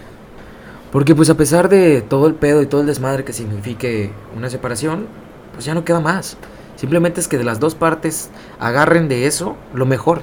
Porque 0.92 1.14
pues 1.14 1.30
a 1.30 1.36
pesar 1.36 1.70
de 1.70 2.02
todo 2.02 2.26
el 2.26 2.34
pedo 2.34 2.64
y 2.64 2.66
todo 2.66 2.82
el 2.82 2.88
desmadre 2.88 3.24
que 3.24 3.34
signifique 3.34 4.12
una 4.36 4.50
separación, 4.50 5.08
pues 5.54 5.66
ya 5.66 5.76
no 5.76 5.86
queda 5.86 6.00
más. 6.00 6.38
Simplemente 6.76 7.20
es 7.20 7.28
que 7.28 7.38
de 7.38 7.44
las 7.44 7.60
dos 7.60 7.76
partes 7.76 8.30
agarren 8.60 9.08
de 9.08 9.28
eso 9.28 9.56
lo 9.74 9.86
mejor. 9.86 10.22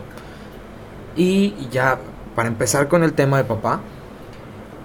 Y 1.17 1.55
ya, 1.71 1.99
para 2.35 2.49
empezar 2.49 2.89
con 2.89 3.05
el 3.05 3.13
tema 3.13 3.37
de 3.37 3.45
papá, 3.45 3.81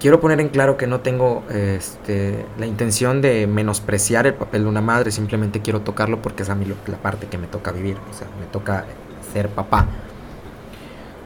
quiero 0.02 0.18
poner 0.18 0.40
en 0.40 0.48
claro 0.48 0.76
que 0.76 0.88
no 0.88 0.98
tengo 0.98 1.44
este, 1.48 2.44
la 2.58 2.66
intención 2.66 3.22
de 3.22 3.46
menospreciar 3.46 4.26
el 4.26 4.34
papel 4.34 4.64
de 4.64 4.68
una 4.68 4.80
madre, 4.80 5.12
simplemente 5.12 5.62
quiero 5.62 5.82
tocarlo 5.82 6.20
porque 6.20 6.42
es 6.42 6.50
a 6.50 6.56
mí 6.56 6.66
la 6.88 6.96
parte 6.96 7.28
que 7.28 7.38
me 7.38 7.46
toca 7.46 7.70
vivir, 7.70 7.96
o 8.10 8.12
sea, 8.12 8.26
me 8.40 8.46
toca 8.46 8.84
ser 9.32 9.48
papá. 9.48 9.86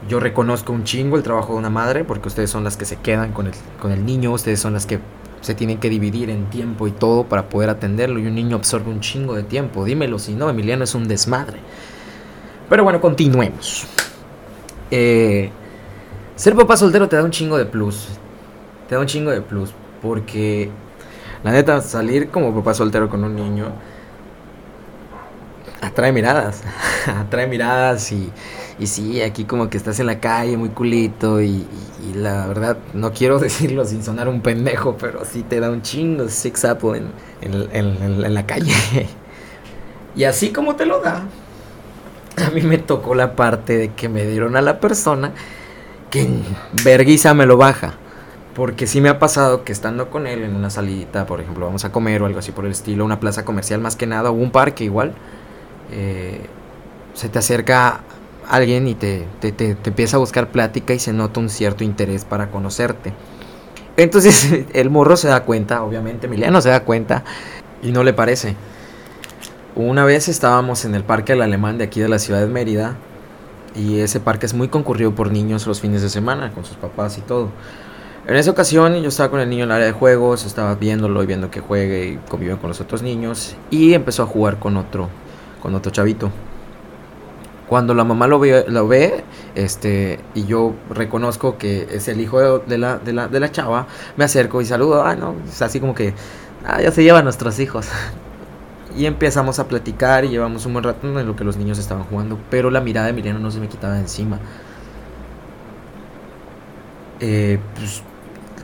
Yo 0.07 0.19
reconozco 0.19 0.73
un 0.73 0.83
chingo 0.83 1.17
el 1.17 1.23
trabajo 1.23 1.53
de 1.53 1.59
una 1.59 1.71
madre 1.71 2.03
porque 2.03 2.27
ustedes 2.27 2.51
son 2.51 2.63
las 2.63 2.77
que 2.77 2.85
se 2.85 2.97
quedan 2.97 3.33
con 3.33 3.47
el, 3.91 4.05
niño, 4.05 4.31
ustedes 4.31 4.59
son 4.59 4.73
las 4.73 4.85
que 4.85 4.99
se 5.41 5.55
tienen 5.55 5.79
que 5.79 5.89
dividir 5.89 6.29
en 6.29 6.45
tiempo 6.51 6.87
y 6.87 6.91
todo 6.91 7.23
para 7.23 7.49
poder 7.49 7.71
atenderlo 7.71 8.19
y 8.19 8.27
un 8.27 8.35
niño 8.35 8.57
absorbe 8.57 8.91
un 8.91 8.99
chingo 8.99 9.33
de 9.33 9.41
tiempo, 9.41 9.85
dímelo, 9.85 10.19
si 10.19 10.35
no, 10.35 10.51
Emiliano 10.51 10.83
es 10.83 10.93
un 10.93 11.07
desmadre. 11.07 11.57
Pero 12.69 12.83
bueno, 12.83 13.01
continuemos. 13.01 13.87
Eh, 14.91 15.49
ser 16.35 16.55
papá 16.55 16.77
soltero 16.77 17.09
te 17.09 17.15
da 17.15 17.23
un 17.23 17.31
chingo 17.31 17.57
de 17.57 17.65
plus 17.65 18.07
te 18.87 18.95
da 18.95 19.01
un 19.01 19.07
chingo 19.07 19.31
de 19.31 19.41
plus. 19.41 19.73
Porque, 20.01 20.69
la 21.43 21.51
neta, 21.51 21.81
salir 21.81 22.29
como 22.29 22.53
papá 22.53 22.73
soltero 22.73 23.09
con 23.09 23.23
un 23.23 23.35
niño 23.35 23.71
atrae 25.81 26.11
miradas. 26.11 26.63
atrae 27.07 27.47
miradas 27.47 28.11
y, 28.11 28.31
y 28.79 28.87
sí, 28.87 29.21
aquí 29.21 29.45
como 29.45 29.69
que 29.69 29.77
estás 29.77 29.99
en 29.99 30.07
la 30.07 30.19
calle 30.19 30.57
muy 30.57 30.69
culito 30.69 31.41
y, 31.41 31.65
la 32.15 32.47
verdad, 32.47 32.77
no 32.93 33.11
quiero 33.11 33.39
decirlo 33.39 33.85
sin 33.85 34.03
sonar 34.03 34.27
un 34.27 34.41
pendejo, 34.41 34.97
pero 34.97 35.25
sí 35.25 35.43
te 35.43 35.59
da 35.59 35.69
un 35.69 35.81
chingo 35.81 36.29
six 36.29 36.65
apple 36.65 37.01
en, 37.41 37.67
en 37.73 38.33
la 38.33 38.45
calle. 38.45 38.73
y 40.15 40.23
así 40.23 40.49
como 40.51 40.75
te 40.75 40.85
lo 40.85 41.01
da, 41.01 41.23
a 42.45 42.49
mí 42.51 42.61
me 42.61 42.77
tocó 42.77 43.15
la 43.15 43.35
parte 43.35 43.77
de 43.77 43.93
que 43.93 44.09
me 44.09 44.25
dieron 44.25 44.55
a 44.55 44.61
la 44.61 44.79
persona 44.79 45.31
que 46.09 46.27
verguiza 46.83 47.33
me 47.33 47.45
lo 47.45 47.57
baja. 47.57 47.95
Porque 48.57 48.87
sí 48.87 49.01
me 49.01 49.09
ha 49.09 49.19
pasado 49.19 49.63
que 49.63 49.71
estando 49.71 50.09
con 50.09 50.25
él 50.25 50.41
en 50.41 50.55
una 50.55 50.71
salita, 50.71 51.27
por 51.27 51.39
ejemplo, 51.39 51.67
vamos 51.67 51.85
a 51.85 51.91
comer 51.91 52.23
o 52.23 52.25
algo 52.25 52.39
así 52.39 52.51
por 52.51 52.65
el 52.65 52.71
estilo, 52.71 53.05
una 53.05 53.19
plaza 53.19 53.45
comercial 53.45 53.79
más 53.81 53.95
que 53.95 54.07
nada, 54.07 54.31
o 54.31 54.33
un 54.33 54.49
parque 54.49 54.83
igual, 54.83 55.13
eh, 55.91 56.41
se 57.13 57.29
te 57.29 57.37
acerca 57.37 57.99
alguien 58.49 58.87
y 58.87 58.95
te, 58.95 59.27
te, 59.41 59.51
te, 59.51 59.77
empieza 59.83 60.17
a 60.17 60.19
buscar 60.19 60.49
plática 60.49 60.95
y 60.95 60.97
se 60.97 61.13
nota 61.13 61.39
un 61.39 61.51
cierto 61.51 61.83
interés 61.83 62.25
para 62.25 62.49
conocerte. 62.49 63.13
Entonces 63.95 64.65
el 64.73 64.89
morro 64.89 65.17
se 65.17 65.27
da 65.27 65.43
cuenta, 65.43 65.83
obviamente, 65.83 66.25
Emiliano 66.25 66.59
se 66.59 66.69
da 66.69 66.79
cuenta 66.79 67.23
y 67.83 67.91
no 67.91 68.03
le 68.03 68.13
parece. 68.13 68.55
Una 69.75 70.03
vez 70.03 70.29
estábamos 70.29 70.83
en 70.83 70.95
el 70.95 71.03
Parque 71.03 71.33
del 71.33 71.43
Alemán 71.43 71.77
de 71.77 71.83
aquí 71.83 71.99
de 71.99 72.09
la 72.09 72.17
ciudad 72.17 72.39
de 72.39 72.47
Mérida 72.47 72.95
y 73.75 73.99
ese 73.99 74.19
parque 74.19 74.47
es 74.47 74.55
muy 74.55 74.67
concurrido 74.67 75.13
por 75.13 75.31
niños 75.31 75.67
los 75.67 75.79
fines 75.79 76.01
de 76.01 76.09
semana 76.09 76.51
con 76.53 76.65
sus 76.65 76.77
papás 76.77 77.19
y 77.19 77.21
todo. 77.21 77.51
En 78.27 78.35
esa 78.35 78.51
ocasión 78.51 78.93
yo 79.01 79.07
estaba 79.07 79.29
con 79.29 79.39
el 79.39 79.49
niño 79.49 79.63
en 79.63 79.69
el 79.69 79.75
área 79.77 79.87
de 79.87 79.93
juegos, 79.93 80.45
estaba 80.45 80.75
viéndolo 80.75 81.23
y 81.23 81.25
viendo 81.25 81.49
que 81.49 81.61
juegue 81.61 82.07
y 82.07 82.19
convive 82.29 82.57
con 82.57 82.67
los 82.67 82.81
otros 82.81 83.01
niños 83.01 83.55
y 83.71 83.93
empezó 83.93 84.23
a 84.23 84.25
jugar 84.25 84.59
con 84.59 84.75
otro, 84.75 85.07
con 85.61 85.73
otro 85.75 85.93
chavito. 85.93 86.29
Cuando 87.69 87.93
la 87.93 88.03
mamá 88.03 88.27
lo 88.27 88.37
ve, 88.37 88.65
lo 88.67 88.85
ve 88.85 89.23
este, 89.55 90.19
y 90.35 90.45
yo 90.45 90.73
reconozco 90.89 91.57
que 91.57 91.87
es 91.89 92.09
el 92.09 92.19
hijo 92.19 92.59
de 92.59 92.77
la, 92.77 92.97
de 92.97 93.13
la, 93.13 93.29
de 93.29 93.39
la 93.39 93.49
chava, 93.49 93.87
me 94.17 94.25
acerco 94.25 94.61
y 94.61 94.65
saludo, 94.65 95.05
ah, 95.05 95.15
no, 95.15 95.35
es 95.47 95.61
así 95.61 95.79
como 95.79 95.95
que, 95.95 96.13
ah, 96.65 96.81
ya 96.81 96.91
se 96.91 97.03
llevan 97.03 97.23
nuestros 97.23 97.59
hijos. 97.59 97.87
Y 98.97 99.05
empezamos 99.05 99.59
a 99.59 99.67
platicar 99.67 100.25
y 100.25 100.29
llevamos 100.29 100.65
un 100.65 100.73
buen 100.73 100.83
rato 100.83 101.05
en 101.07 101.27
lo 101.27 101.35
que 101.35 101.43
los 101.43 101.55
niños 101.55 101.77
estaban 101.77 102.03
jugando, 102.05 102.39
pero 102.49 102.71
la 102.71 102.81
mirada 102.81 103.05
de 103.05 103.11
Emiliano 103.11 103.37
no 103.37 103.51
se 103.51 103.59
me 103.59 103.67
quitaba 103.67 103.93
de 103.93 103.99
encima. 103.99 104.39
Eh, 107.19 107.59
pues, 107.75 108.01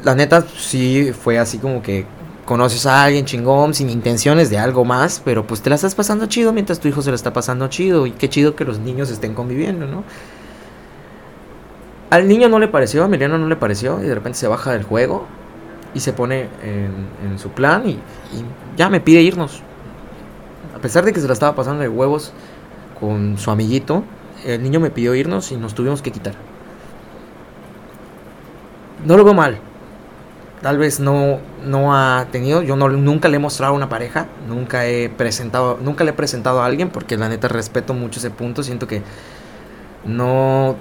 la 0.04 0.16
neta 0.16 0.44
sí 0.58 1.12
fue 1.14 1.40
así 1.40 1.58
como 1.58 1.82
que 1.82 2.06
conoces 2.46 2.86
a 2.86 3.04
alguien 3.04 3.26
chingón 3.26 3.74
sin 3.74 3.90
intenciones 3.90 4.50
de 4.50 4.58
algo 4.58 4.84
más, 4.86 5.22
pero 5.24 5.48
pues 5.48 5.62
te 5.62 5.70
la 5.70 5.76
estás 5.76 5.96
pasando 5.96 6.26
chido 6.26 6.52
mientras 6.52 6.80
tu 6.80 6.88
hijo 6.88 7.02
se 7.02 7.10
la 7.10 7.16
está 7.16 7.32
pasando 7.34 7.68
chido 7.68 8.06
y 8.06 8.12
qué 8.12 8.30
chido 8.30 8.56
que 8.56 8.66
los 8.66 8.80
niños 8.80 9.10
estén 9.10 9.34
conviviendo, 9.34 9.88
¿no? 9.88 10.04
Al 12.10 12.28
niño 12.28 12.50
no 12.50 12.60
le 12.60 12.68
pareció, 12.68 13.02
a 13.04 13.06
Emiliano 13.06 13.38
no 13.38 13.48
le 13.48 13.56
pareció 13.56 14.04
y 14.04 14.08
de 14.08 14.14
repente 14.14 14.38
se 14.38 14.48
baja 14.48 14.72
del 14.72 14.84
juego 14.84 15.26
y 15.96 16.00
se 16.00 16.14
pone 16.14 16.48
en, 16.64 17.40
su 17.40 17.50
plan 17.50 17.88
y, 17.88 17.92
y 17.92 18.46
ya 18.78 18.90
me 18.90 19.00
pide 19.00 19.22
irnos 19.22 19.62
a 20.76 20.80
pesar 20.80 21.06
de 21.06 21.14
que 21.14 21.22
se 21.22 21.28
la 21.28 21.34
estaba 21.34 21.56
pasando 21.56 21.82
de 21.82 21.90
huevos 21.90 22.34
con 23.00 23.38
su 23.38 23.52
amiguito, 23.52 24.04
el 24.46 24.62
niño 24.62 24.80
me 24.80 24.90
pidió 24.90 25.16
irnos 25.16 25.52
y 25.52 25.56
nos 25.56 25.74
tuvimos 25.74 26.02
que 26.02 26.12
quitar. 26.12 26.34
No 29.06 29.16
lo 29.16 29.24
veo 29.24 29.34
mal. 29.34 29.60
Tal 30.64 30.80
vez 30.80 31.00
no, 31.00 31.40
no 31.64 31.96
ha 31.96 32.26
tenido, 32.32 32.64
yo 32.64 32.76
no, 32.76 32.90
nunca 32.90 33.30
le 33.30 33.36
he 33.36 33.40
mostrado 33.40 33.74
a 33.74 33.76
una 33.76 33.90
pareja, 33.90 34.28
nunca 34.48 34.88
he 34.88 35.10
presentado, 35.10 35.78
nunca 35.80 36.04
le 36.04 36.10
he 36.12 36.14
presentado 36.14 36.62
a 36.62 36.66
alguien 36.66 36.90
porque 36.90 37.18
la 37.18 37.30
neta 37.30 37.48
respeto 37.48 37.94
mucho 37.94 38.20
ese 38.20 38.32
punto, 38.32 38.64
siento 38.64 38.88
que 38.88 39.04
no, 40.06 40.76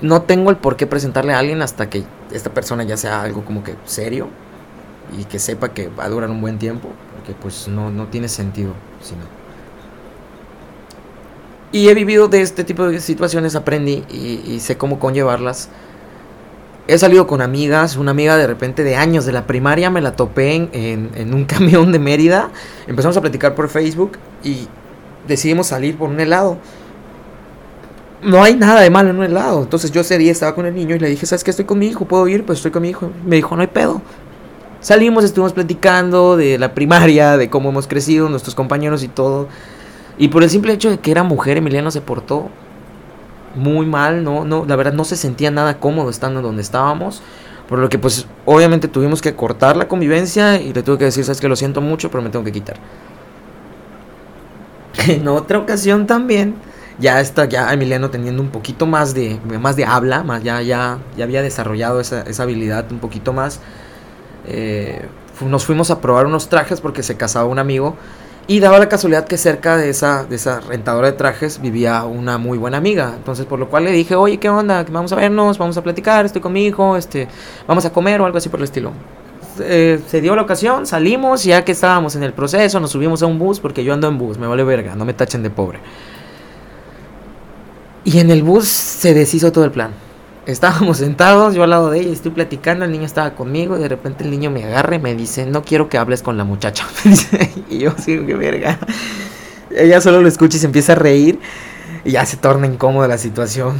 no 0.00 0.22
tengo 0.22 0.50
el 0.50 0.58
por 0.58 0.76
qué 0.76 0.86
presentarle 0.86 1.32
a 1.32 1.40
alguien 1.40 1.62
hasta 1.62 1.90
que 1.90 2.04
esta 2.30 2.50
persona 2.50 2.84
ya 2.84 2.96
sea 2.96 3.22
algo 3.22 3.44
como 3.44 3.64
que 3.64 3.74
serio 3.86 4.28
y 5.18 5.24
que 5.24 5.40
sepa 5.40 5.70
que 5.70 5.88
va 5.88 6.04
a 6.04 6.08
durar 6.08 6.30
un 6.30 6.40
buen 6.40 6.58
tiempo 6.58 6.90
que 7.24 7.32
pues 7.32 7.66
no, 7.68 7.90
no 7.90 8.06
tiene 8.06 8.28
sentido. 8.28 8.72
Sino. 9.02 9.22
Y 11.72 11.88
he 11.88 11.94
vivido 11.94 12.28
de 12.28 12.40
este 12.40 12.62
tipo 12.62 12.86
de 12.86 13.00
situaciones, 13.00 13.56
aprendí 13.56 14.04
y, 14.08 14.60
sé 14.60 14.76
cómo 14.76 15.00
conllevarlas. 15.00 15.70
He 16.86 16.98
salido 16.98 17.26
con 17.26 17.40
amigas, 17.40 17.96
una 17.96 18.10
amiga 18.10 18.36
de 18.36 18.46
repente 18.46 18.84
de 18.84 18.96
años 18.96 19.24
de 19.24 19.32
la 19.32 19.46
primaria 19.46 19.88
me 19.88 20.02
la 20.02 20.16
topé 20.16 20.68
en, 20.72 21.34
un 21.34 21.44
camión 21.46 21.92
de 21.92 21.98
Mérida. 21.98 22.50
Empezamos 22.86 23.16
a 23.16 23.22
platicar 23.22 23.54
por 23.54 23.70
Facebook 23.70 24.18
y 24.42 24.68
decidimos 25.26 25.68
salir 25.68 25.96
por 25.96 26.10
un 26.10 26.20
helado. 26.20 26.58
No 28.22 28.42
hay 28.42 28.56
nada 28.56 28.80
de 28.80 28.90
malo 28.90 29.10
en 29.10 29.16
un 29.16 29.24
helado. 29.24 29.62
Entonces 29.62 29.92
yo 29.92 30.02
ese 30.02 30.18
día 30.18 30.32
estaba 30.32 30.54
con 30.54 30.66
el 30.66 30.74
niño 30.74 30.94
y 30.94 30.98
le 30.98 31.08
dije, 31.08 31.24
¿sabes 31.24 31.42
qué? 31.42 31.50
Estoy 31.50 31.64
con 31.64 31.78
mi 31.78 31.86
hijo, 31.86 32.04
¿puedo 32.04 32.28
ir? 32.28 32.44
Pues 32.44 32.58
estoy 32.58 32.70
con 32.70 32.82
mi 32.82 32.90
hijo. 32.90 33.10
Me 33.24 33.36
dijo, 33.36 33.56
no 33.56 33.62
hay 33.62 33.68
pedo. 33.68 34.02
Salimos, 34.80 35.24
estuvimos 35.24 35.54
platicando 35.54 36.36
de 36.36 36.58
la 36.58 36.74
primaria, 36.74 37.38
de 37.38 37.48
cómo 37.48 37.70
hemos 37.70 37.86
crecido, 37.86 38.28
nuestros 38.28 38.54
compañeros 38.54 39.02
y 39.02 39.08
todo. 39.08 39.48
Y 40.18 40.28
por 40.28 40.42
el 40.42 40.50
simple 40.50 40.74
hecho 40.74 40.90
de 40.90 40.98
que 40.98 41.10
era 41.10 41.22
mujer, 41.22 41.56
Emiliano 41.56 41.90
se 41.90 42.02
portó 42.02 42.50
muy 43.54 43.86
mal, 43.86 44.24
¿no? 44.24 44.44
no 44.44 44.64
La 44.64 44.76
verdad 44.76 44.92
no 44.92 45.04
se 45.04 45.16
sentía 45.16 45.50
nada 45.50 45.78
cómodo 45.78 46.10
estando 46.10 46.42
donde 46.42 46.62
estábamos. 46.62 47.22
Por 47.68 47.78
lo 47.78 47.88
que 47.88 47.98
pues 47.98 48.26
obviamente 48.44 48.88
tuvimos 48.88 49.22
que 49.22 49.34
cortar 49.34 49.76
la 49.76 49.88
convivencia 49.88 50.60
y 50.60 50.72
le 50.72 50.82
tuve 50.82 50.98
que 50.98 51.04
decir, 51.04 51.24
sabes 51.24 51.40
que 51.40 51.48
lo 51.48 51.56
siento 51.56 51.80
mucho, 51.80 52.10
pero 52.10 52.22
me 52.22 52.30
tengo 52.30 52.44
que 52.44 52.52
quitar. 52.52 52.76
En 55.08 55.26
otra 55.28 55.58
ocasión 55.58 56.06
también, 56.06 56.54
ya 56.98 57.20
está, 57.20 57.46
ya 57.46 57.72
Emiliano 57.72 58.10
teniendo 58.10 58.42
un 58.42 58.50
poquito 58.50 58.86
más 58.86 59.12
de, 59.12 59.38
más 59.60 59.76
de 59.76 59.84
habla, 59.84 60.22
más 60.22 60.42
ya, 60.42 60.62
ya, 60.62 60.98
ya 61.16 61.24
había 61.24 61.42
desarrollado 61.42 62.00
esa, 62.00 62.22
esa 62.22 62.44
habilidad 62.44 62.90
un 62.92 63.00
poquito 63.00 63.32
más 63.32 63.60
eh, 64.46 65.06
nos 65.40 65.64
fuimos 65.64 65.90
a 65.90 66.00
probar 66.00 66.26
unos 66.26 66.48
trajes 66.48 66.80
porque 66.80 67.02
se 67.02 67.16
casaba 67.16 67.46
un 67.46 67.58
amigo 67.58 67.96
y 68.46 68.60
daba 68.60 68.78
la 68.78 68.88
casualidad 68.88 69.26
que 69.26 69.38
cerca 69.38 69.76
de 69.76 69.88
esa, 69.88 70.24
de 70.24 70.36
esa 70.36 70.60
rentadora 70.60 71.10
de 71.10 71.16
trajes 71.16 71.60
vivía 71.60 72.04
una 72.04 72.36
muy 72.36 72.58
buena 72.58 72.76
amiga. 72.76 73.14
Entonces, 73.16 73.46
por 73.46 73.58
lo 73.58 73.70
cual 73.70 73.84
le 73.84 73.92
dije, 73.92 74.14
oye, 74.16 74.38
¿qué 74.38 74.48
onda? 74.48 74.84
Vamos 74.90 75.12
a 75.12 75.16
vernos, 75.16 75.56
vamos 75.56 75.76
a 75.76 75.82
platicar, 75.82 76.26
estoy 76.26 76.42
con 76.42 76.52
mi 76.52 76.66
hijo, 76.66 76.96
este, 76.96 77.26
vamos 77.66 77.84
a 77.86 77.92
comer 77.92 78.20
o 78.20 78.26
algo 78.26 78.36
así 78.36 78.48
por 78.48 78.60
el 78.60 78.64
estilo. 78.64 78.92
Eh, 79.60 80.00
se 80.06 80.20
dio 80.20 80.36
la 80.36 80.42
ocasión, 80.42 80.86
salimos, 80.86 81.44
ya 81.44 81.64
que 81.64 81.72
estábamos 81.72 82.16
en 82.16 82.22
el 82.22 82.32
proceso, 82.32 82.80
nos 82.80 82.90
subimos 82.90 83.22
a 83.22 83.26
un 83.26 83.38
bus, 83.38 83.60
porque 83.60 83.82
yo 83.82 83.94
ando 83.94 84.08
en 84.08 84.18
bus, 84.18 84.36
me 84.36 84.46
vale 84.46 84.64
verga, 84.64 84.94
no 84.94 85.04
me 85.04 85.14
tachen 85.14 85.42
de 85.42 85.50
pobre. 85.50 85.78
Y 88.04 88.18
en 88.18 88.30
el 88.30 88.42
bus 88.42 88.66
se 88.66 89.14
deshizo 89.14 89.52
todo 89.52 89.64
el 89.64 89.70
plan 89.70 90.03
estábamos 90.46 90.98
sentados, 90.98 91.54
yo 91.54 91.62
al 91.62 91.70
lado 91.70 91.90
de 91.90 92.00
ella, 92.00 92.12
estoy 92.12 92.30
platicando, 92.30 92.84
el 92.84 92.92
niño 92.92 93.04
estaba 93.04 93.34
conmigo, 93.34 93.78
de 93.78 93.88
repente 93.88 94.24
el 94.24 94.30
niño 94.30 94.50
me 94.50 94.64
agarra 94.64 94.96
y 94.96 94.98
me 94.98 95.14
dice, 95.14 95.46
no 95.46 95.62
quiero 95.62 95.88
que 95.88 95.98
hables 95.98 96.22
con 96.22 96.36
la 96.36 96.44
muchacha. 96.44 96.86
y 97.70 97.78
yo 97.78 97.94
sigo 97.98 98.26
que 98.26 98.34
verga. 98.34 98.78
Ella 99.70 100.00
solo 100.00 100.20
lo 100.20 100.28
escucha 100.28 100.56
y 100.56 100.60
se 100.60 100.66
empieza 100.66 100.92
a 100.92 100.96
reír, 100.96 101.38
y 102.04 102.12
ya 102.12 102.26
se 102.26 102.36
torna 102.36 102.66
incómoda 102.66 103.08
la 103.08 103.18
situación. 103.18 103.78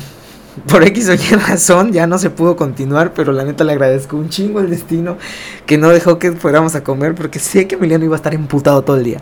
Por 0.69 0.85
X 0.85 1.09
o 1.09 1.15
Y 1.15 1.37
razón 1.37 1.93
ya 1.93 2.07
no 2.07 2.19
se 2.19 2.31
pudo 2.31 2.57
continuar, 2.57 3.13
pero 3.13 3.33
la 3.33 3.45
neta 3.45 3.65
le 3.65 3.73
agradezco 3.73 4.17
un 4.17 4.29
chingo 4.29 4.61
el 4.61 4.71
destino 4.71 5.19
que 5.67 5.79
no 5.79 5.89
dejó 5.89 6.19
que 6.19 6.33
fuéramos 6.33 6.75
a 6.77 6.85
comer, 6.85 7.15
porque 7.15 7.41
sé 7.41 7.67
que 7.67 7.75
Emiliano 7.75 8.05
iba 8.05 8.15
a 8.15 8.19
estar 8.19 8.35
emputado 8.35 8.83
todo 8.83 8.97
el 8.97 9.05
día. 9.05 9.19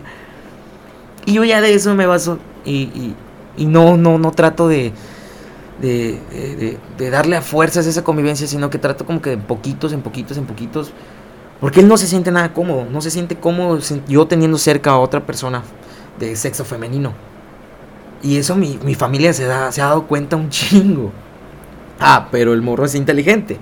Y 1.25 1.33
yo 1.33 1.43
ya 1.43 1.61
de 1.61 1.73
eso 1.73 1.95
me 1.95 2.05
baso 2.05 2.37
y, 2.65 2.71
y, 2.73 3.15
y 3.57 3.65
no, 3.65 3.97
no, 3.97 4.19
no 4.19 4.31
trato 4.31 4.67
de 4.67 4.93
de, 5.81 6.77
darle 7.11 7.37
a 7.37 7.41
fuerzas 7.41 7.85
esa 7.85 8.03
convivencia, 8.03 8.47
sino 8.47 8.69
que 8.69 8.77
trato 8.77 9.05
como 9.05 9.21
que 9.21 9.33
en 9.33 9.41
poquitos, 9.41 9.93
en 9.93 10.01
poquitos, 10.01 10.37
en 10.37 10.45
poquitos. 10.45 10.93
Porque 11.59 11.79
él 11.79 11.87
no 11.87 11.97
se 11.97 12.07
siente 12.07 12.31
nada 12.31 12.53
cómodo, 12.53 12.85
no 12.85 13.01
se 13.01 13.09
siente 13.09 13.35
cómodo 13.35 13.79
yo 14.07 14.27
teniendo 14.27 14.57
cerca 14.57 14.91
a 14.91 14.99
otra 14.99 15.25
persona 15.25 15.63
de 16.19 16.35
sexo 16.35 16.65
femenino. 16.65 17.13
Y 18.21 18.37
eso 18.37 18.55
mi, 18.55 18.77
familia 18.95 19.33
se, 19.33 19.45
da, 19.45 19.71
se 19.71 19.81
ha 19.81 19.85
dado 19.85 20.07
cuenta 20.07 20.35
un 20.35 20.49
chingo. 20.49 21.11
Ah, 21.99 22.27
pero 22.31 22.53
el 22.53 22.61
morro 22.61 22.85
es 22.85 22.95
inteligente. 22.95 23.59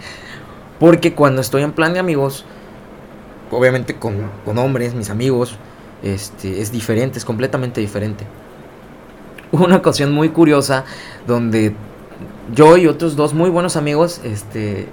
Porque 0.79 1.13
cuando 1.13 1.41
estoy 1.41 1.63
en 1.63 1.73
plan 1.73 1.93
de 1.93 1.99
amigos, 1.99 2.45
obviamente 3.51 3.95
con, 3.95 4.15
con 4.45 4.57
hombres, 4.57 4.95
mis 4.95 5.09
amigos, 5.09 5.57
este, 6.01 6.61
es 6.61 6.71
diferente, 6.71 7.19
es 7.19 7.25
completamente 7.25 7.81
diferente. 7.81 8.25
Hubo 9.51 9.65
una 9.65 9.75
ocasión 9.75 10.11
muy 10.11 10.29
curiosa 10.29 10.85
donde 11.27 11.75
yo 12.53 12.77
y 12.77 12.87
otros 12.87 13.15
dos 13.15 13.33
muy 13.33 13.49
buenos 13.49 13.75
amigos, 13.75 14.21
este, 14.23 14.87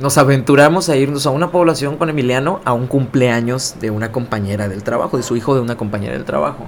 nos 0.00 0.18
aventuramos 0.18 0.88
a 0.88 0.96
irnos 0.96 1.26
a 1.26 1.30
una 1.30 1.50
población 1.50 1.96
con 1.96 2.10
Emiliano 2.10 2.60
a 2.64 2.72
un 2.72 2.86
cumpleaños 2.86 3.76
de 3.80 3.90
una 3.90 4.12
compañera 4.12 4.68
del 4.68 4.82
trabajo, 4.82 5.16
de 5.16 5.22
su 5.22 5.36
hijo 5.36 5.54
de 5.54 5.60
una 5.60 5.76
compañera 5.76 6.14
del 6.14 6.24
trabajo. 6.24 6.66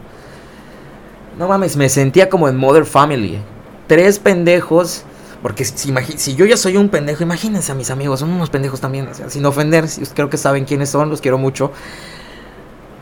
No 1.38 1.49
mames, 1.49 1.76
me 1.76 1.88
sentía 1.88 2.28
como 2.31 2.49
en 2.49 2.57
Mother 2.57 2.85
Family. 2.85 3.38
Tres 3.87 4.19
pendejos, 4.19 5.02
porque 5.43 5.64
si, 5.64 5.93
si 6.16 6.35
yo 6.37 6.47
ya 6.47 6.57
soy 6.57 6.76
un 6.76 6.88
pendejo, 6.88 7.23
imagínense 7.23 7.73
a 7.73 7.75
mis 7.75 7.90
amigos, 7.90 8.21
son 8.21 8.31
unos 8.31 8.50
pendejos 8.50 8.81
también, 8.81 9.09
sin 9.28 9.45
ofender, 9.45 9.87
creo 10.14 10.31
que 10.31 10.37
saben 10.38 10.64
quiénes 10.64 10.90
son, 10.90 11.11
los 11.11 11.21
quiero 11.21 11.38
mucho. 11.38 11.73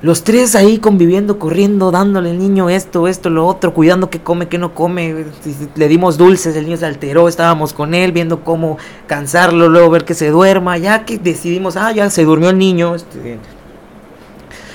Los 0.03 0.25
tres 0.25 0.57
ahí 0.57 0.79
conviviendo, 0.79 1.39
corriendo, 1.39 1.93
dándole 1.93 2.31
al 2.31 2.39
niño 2.39 2.69
esto, 2.69 3.07
esto, 3.07 3.31
lo 3.31 3.47
otro, 3.47 3.73
cuidando 3.73 4.11
que 4.11 4.21
come, 4.21 4.49
que 4.49 4.59
no 4.59 4.75
come. 4.75 5.27
Le 5.77 5.89
dimos 5.89 6.19
dulces, 6.19 6.57
el 6.57 6.65
niño 6.65 6.77
se 6.77 6.87
alteró, 6.87 7.29
estábamos 7.29 7.73
con 7.73 7.95
él 7.95 8.11
viendo 8.11 8.43
cómo 8.43 8.79
cansarlo, 9.07 9.69
luego 9.69 9.91
ver 9.91 10.05
que 10.05 10.15
se 10.15 10.31
duerma. 10.31 10.77
Ya 10.77 11.05
que 11.05 11.19
decidimos, 11.19 11.77
ah, 11.77 11.93
ya 11.93 12.11
se 12.11 12.25
durmió 12.25 12.51
el 12.51 12.59
niño, 12.59 12.97
este, 12.97 13.39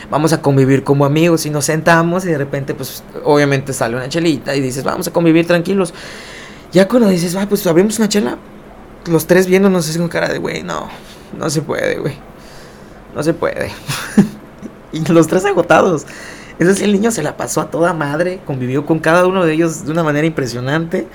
vamos 0.10 0.32
a 0.32 0.42
convivir 0.42 0.86
como 0.86 1.04
amigos 1.04 1.46
y 1.46 1.50
nos 1.50 1.66
sentamos 1.66 2.24
y 2.24 2.30
de 2.30 2.38
repente, 2.38 2.74
pues 2.74 3.04
obviamente 3.26 3.74
sale 3.74 3.98
una 3.98 4.08
chelita 4.08 4.56
y 4.56 4.62
dices, 4.62 4.86
vamos 4.86 5.10
a 5.10 5.12
convivir 5.12 5.46
tranquilos. 5.46 5.94
Ya 6.72 6.88
cuando 6.88 7.10
dices, 7.10 7.36
va, 7.36 7.46
pues 7.48 7.68
abrimos 7.68 8.00
una 8.00 8.08
chela, 8.08 8.38
los 9.08 9.28
tres 9.28 9.46
viéndonos 9.46 9.90
así 9.90 10.00
con 10.00 10.08
cara 10.08 10.30
de, 10.30 10.38
güey, 10.38 10.64
no, 10.64 10.88
no 11.38 11.50
se 11.50 11.62
puede, 11.62 12.00
güey. 12.00 12.14
No 13.14 13.24
se 13.24 13.34
puede. 13.34 13.72
Y 14.92 15.06
los 15.12 15.28
tres 15.28 15.46
agotados. 15.46 16.06
Es 16.60 16.82
el 16.82 16.92
niño 16.92 17.12
se 17.12 17.22
la 17.22 17.38
pasó 17.38 17.62
a 17.62 17.70
toda 17.70 17.94
madre, 17.94 18.40
convivió 18.46 18.86
con 18.86 19.00
cada 19.00 19.28
uno 19.28 19.46
de 19.46 19.54
ellos 19.54 19.86
de 19.86 19.92
una 19.92 20.04
manera 20.04 20.26
impresionante. 20.26 21.08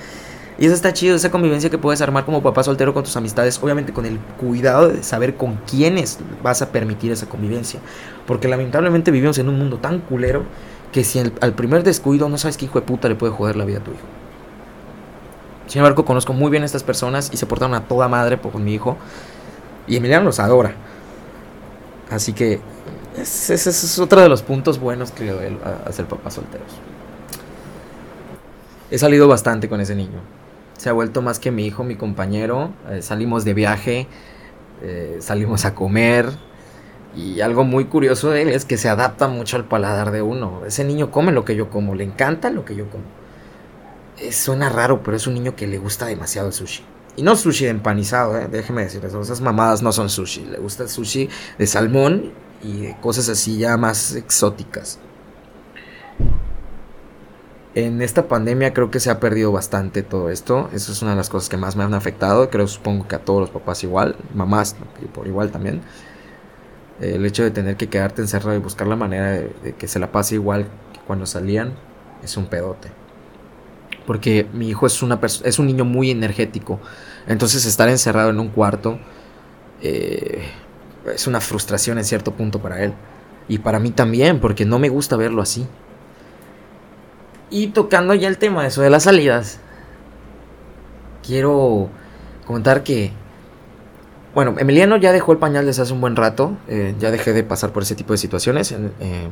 Y 0.57 0.67
eso 0.67 0.75
está 0.75 0.93
chido, 0.93 1.15
esa 1.15 1.31
convivencia 1.31 1.69
que 1.69 1.77
puedes 1.77 1.99
armar 2.01 2.25
como 2.25 2.41
papá 2.43 2.63
soltero 2.63 2.93
con 2.93 3.03
tus 3.03 3.17
amistades, 3.17 3.59
obviamente 3.61 3.91
con 3.91 4.05
el 4.05 4.19
cuidado 4.39 4.89
de 4.89 5.03
saber 5.03 5.35
con 5.35 5.55
quiénes 5.69 6.19
vas 6.43 6.61
a 6.61 6.71
permitir 6.71 7.11
esa 7.11 7.27
convivencia. 7.27 7.79
Porque 8.27 8.47
lamentablemente 8.47 9.11
vivimos 9.11 9.37
en 9.39 9.49
un 9.49 9.57
mundo 9.57 9.77
tan 9.77 9.99
culero 9.99 10.43
que 10.91 11.03
si 11.03 11.19
al 11.19 11.53
primer 11.53 11.83
descuido 11.83 12.29
no 12.29 12.37
sabes 12.37 12.55
qué 12.55 12.65
hijo 12.65 12.79
de 12.79 12.85
puta 12.85 13.09
le 13.09 13.15
puede 13.15 13.33
joder 13.33 13.55
la 13.55 13.65
vida 13.65 13.79
a 13.79 13.83
tu 13.83 13.91
hijo. 13.91 14.05
Sin 15.67 15.79
embargo, 15.79 16.05
conozco 16.05 16.33
muy 16.33 16.51
bien 16.51 16.63
a 16.63 16.65
estas 16.67 16.83
personas 16.83 17.31
y 17.33 17.37
se 17.37 17.47
portaron 17.47 17.73
a 17.73 17.87
toda 17.87 18.07
madre 18.07 18.37
con 18.37 18.63
mi 18.63 18.75
hijo. 18.75 18.95
Y 19.87 19.97
Emiliano 19.97 20.25
los 20.25 20.39
adora. 20.39 20.75
Así 22.11 22.33
que 22.33 22.61
ese 23.17 23.53
es, 23.53 23.99
otro 23.99 24.21
de 24.21 24.29
los 24.29 24.41
puntos 24.41 24.79
buenos 24.79 25.11
que 25.11 25.25
le 25.25 25.31
doy 25.31 25.57
a, 25.63 25.91
ser 25.91 26.05
papás 26.05 26.35
solteros. 26.35 26.67
he 28.89 28.97
salido 28.97 29.27
bastante 29.27 29.69
con 29.69 29.81
ese 29.81 29.95
niño. 29.95 30.19
Se 30.77 30.89
ha 30.89 30.93
vuelto 30.93 31.21
más 31.21 31.39
que 31.39 31.51
mi 31.51 31.65
hijo, 31.65 31.83
mi 31.83 31.95
compañero. 31.95 32.71
Eh, 32.89 33.01
salimos 33.01 33.45
de 33.45 33.53
viaje, 33.53 34.07
eh, 34.81 35.17
salimos 35.21 35.65
a 35.65 35.75
comer. 35.75 36.29
Y 37.15 37.41
algo 37.41 37.63
muy 37.63 37.85
curioso 37.85 38.31
de 38.31 38.41
él 38.41 38.49
es 38.49 38.65
que 38.65 38.77
se 38.77 38.89
adapta 38.89 39.27
mucho 39.27 39.55
al 39.57 39.65
paladar 39.65 40.11
de 40.11 40.23
uno. 40.23 40.63
Ese 40.65 40.83
niño 40.83 41.11
come 41.11 41.31
lo 41.31 41.45
que 41.45 41.55
yo 41.55 41.69
como, 41.69 41.93
le 41.93 42.03
encanta 42.03 42.49
lo 42.49 42.65
que 42.65 42.75
yo 42.75 42.89
como. 42.89 43.03
suena 44.31 44.69
raro, 44.69 45.03
pero 45.03 45.15
es 45.15 45.27
un 45.27 45.35
niño 45.35 45.55
que 45.55 45.67
le 45.67 45.77
gusta 45.77 46.07
demasiado 46.07 46.47
el 46.47 46.53
sushi. 46.53 46.83
Y 47.15 47.21
no 47.21 47.35
sushi 47.35 47.65
de 47.65 47.71
empanizado, 47.71 48.37
eh, 48.39 48.47
déjeme 48.51 48.81
decirles, 48.81 49.13
esas 49.13 49.41
mamadas 49.41 49.83
no 49.83 49.91
son 49.91 50.09
sushi. 50.09 50.45
Le 50.45 50.57
gusta 50.57 50.83
el 50.83 50.89
sushi 50.89 51.29
de 51.59 51.67
salmón 51.67 52.31
y 52.63 52.93
cosas 53.01 53.29
así 53.29 53.57
ya 53.57 53.77
más 53.77 54.15
exóticas. 54.15 54.99
En 57.75 58.03
esta 58.03 58.27
pandemia 58.27 58.73
creo 58.73 58.91
que 58.91 58.99
se 58.99 59.09
ha 59.09 59.19
perdido 59.19 59.51
bastante 59.51 60.03
todo 60.03 60.29
esto. 60.29 60.69
Eso 60.73 60.91
es 60.91 61.01
una 61.01 61.11
de 61.11 61.17
las 61.17 61.29
cosas 61.29 61.49
que 61.49 61.57
más 61.57 61.75
me 61.75 61.83
han 61.83 61.95
afectado. 61.95 62.49
Creo, 62.51 62.67
supongo 62.67 63.07
que 63.07 63.15
a 63.15 63.19
todos 63.19 63.41
los 63.41 63.49
papás 63.49 63.83
igual, 63.83 64.15
mamás 64.35 64.75
por 65.13 65.27
igual 65.27 65.51
también. 65.51 65.81
El 67.01 67.25
hecho 67.25 67.43
de 67.43 67.49
tener 67.49 67.75
que 67.75 67.89
quedarte 67.89 68.21
encerrado 68.21 68.55
y 68.55 68.59
buscar 68.59 68.87
la 68.87 68.95
manera 68.95 69.31
de, 69.31 69.75
que 69.77 69.87
se 69.87 69.97
la 69.97 70.11
pase 70.11 70.35
igual 70.35 70.67
que 70.93 70.99
cuando 71.07 71.25
salían 71.25 71.73
es 72.23 72.37
un 72.37 72.45
pedote. 72.45 72.89
Porque 74.05 74.47
mi 74.53 74.69
hijo 74.69 74.85
es, 74.85 75.01
una 75.01 75.19
es 75.43 75.57
un 75.57 75.65
niño 75.65 75.83
muy 75.83 76.11
energético. 76.11 76.79
Entonces 77.25 77.65
estar 77.65 77.89
encerrado 77.89 78.29
en 78.29 78.39
un 78.39 78.49
cuarto 78.49 78.99
eh, 79.81 80.43
es 81.05 81.27
una 81.27 81.41
frustración 81.41 81.97
en 81.97 82.05
cierto 82.05 82.31
punto 82.31 82.59
para 82.59 82.83
él. 82.83 82.93
Y 83.47 83.59
para 83.59 83.79
mí 83.79 83.91
también, 83.91 84.39
porque 84.39 84.65
no 84.65 84.79
me 84.79 84.89
gusta 84.89 85.17
verlo 85.17 85.41
así. 85.41 85.67
Y 87.49 87.67
tocando 87.67 88.13
ya 88.13 88.27
el 88.27 88.37
tema 88.37 88.63
de 88.63 88.69
eso 88.69 88.81
de 88.81 88.89
las 88.89 89.03
salidas, 89.03 89.59
quiero 91.25 91.89
comentar 92.45 92.83
que, 92.83 93.11
bueno, 94.33 94.55
Emiliano 94.57 94.97
ya 94.97 95.11
dejó 95.11 95.33
el 95.33 95.37
pañal 95.37 95.65
desde 95.65 95.83
hace 95.83 95.93
un 95.93 96.01
buen 96.01 96.15
rato, 96.15 96.57
eh, 96.67 96.95
ya 96.99 97.11
dejé 97.11 97.33
de 97.33 97.43
pasar 97.43 97.71
por 97.71 97.83
ese 97.83 97.95
tipo 97.95 98.13
de 98.13 98.17
situaciones. 98.17 98.71
Eh, 98.71 99.27